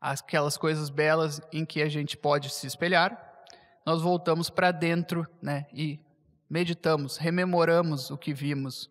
[0.00, 3.24] aquelas coisas belas em que a gente pode se espelhar,
[3.84, 6.00] nós voltamos para dentro né, e
[6.48, 8.90] meditamos, rememoramos o que vimos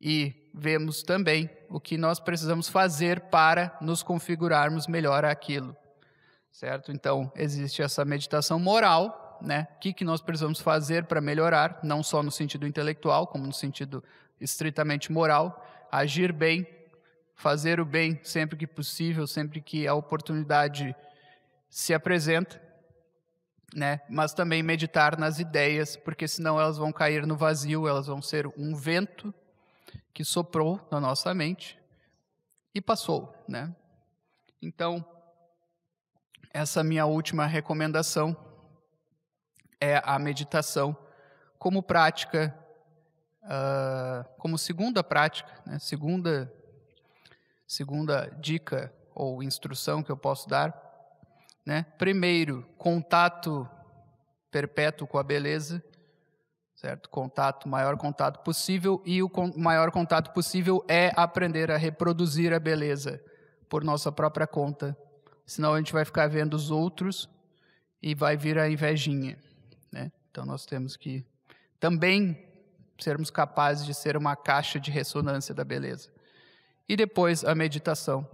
[0.00, 5.76] e vemos também o que nós precisamos fazer para nos configurarmos melhor aquilo.
[6.50, 6.92] Certo?
[6.92, 9.66] Então, existe essa meditação moral, né?
[9.76, 13.52] O que, que nós precisamos fazer para melhorar, não só no sentido intelectual, como no
[13.52, 14.04] sentido
[14.40, 16.66] estritamente moral, agir bem,
[17.34, 20.94] fazer o bem sempre que possível, sempre que a oportunidade
[21.70, 22.60] se apresenta
[23.74, 24.00] né?
[24.08, 28.46] Mas também meditar nas ideias, porque senão elas vão cair no vazio, elas vão ser
[28.56, 29.34] um vento
[30.12, 31.78] que soprou na nossa mente
[32.74, 33.74] e passou, né?
[34.60, 35.04] Então,
[36.52, 38.36] essa minha última recomendação
[39.80, 40.96] é a meditação
[41.58, 42.56] como prática,
[43.42, 45.78] uh, como segunda prática, né?
[45.78, 46.52] segunda,
[47.66, 50.91] segunda dica ou instrução que eu posso dar
[51.64, 51.86] né?
[51.98, 53.68] Primeiro, contato
[54.50, 55.82] perpétuo com a beleza,
[56.74, 57.08] certo?
[57.08, 63.22] Contato, maior contato possível e o maior contato possível é aprender a reproduzir a beleza
[63.68, 64.96] por nossa própria conta.
[65.46, 67.28] Senão a gente vai ficar vendo os outros
[68.02, 69.38] e vai vir a invejinha,
[69.90, 70.10] né?
[70.30, 71.24] Então nós temos que
[71.78, 72.48] também
[72.98, 76.10] sermos capazes de ser uma caixa de ressonância da beleza.
[76.88, 78.28] E depois a meditação,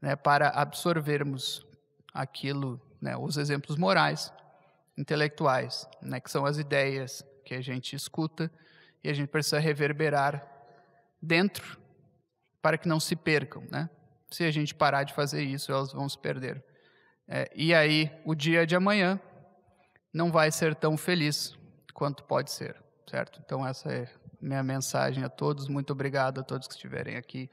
[0.00, 1.66] né, para absorvermos
[2.12, 4.32] aquilo, né, os exemplos morais,
[4.96, 8.50] intelectuais, né, que são as ideias que a gente escuta
[9.02, 10.46] e a gente precisa reverberar
[11.20, 11.78] dentro
[12.60, 13.88] para que não se percam, né?
[14.30, 16.62] Se a gente parar de fazer isso, elas vão se perder.
[17.26, 19.18] É, e aí, o dia de amanhã
[20.12, 21.56] não vai ser tão feliz
[21.94, 22.76] quanto pode ser,
[23.08, 23.40] certo?
[23.44, 24.08] Então, essa é
[24.40, 25.68] minha mensagem a todos.
[25.68, 27.50] Muito obrigado a todos que estiverem aqui.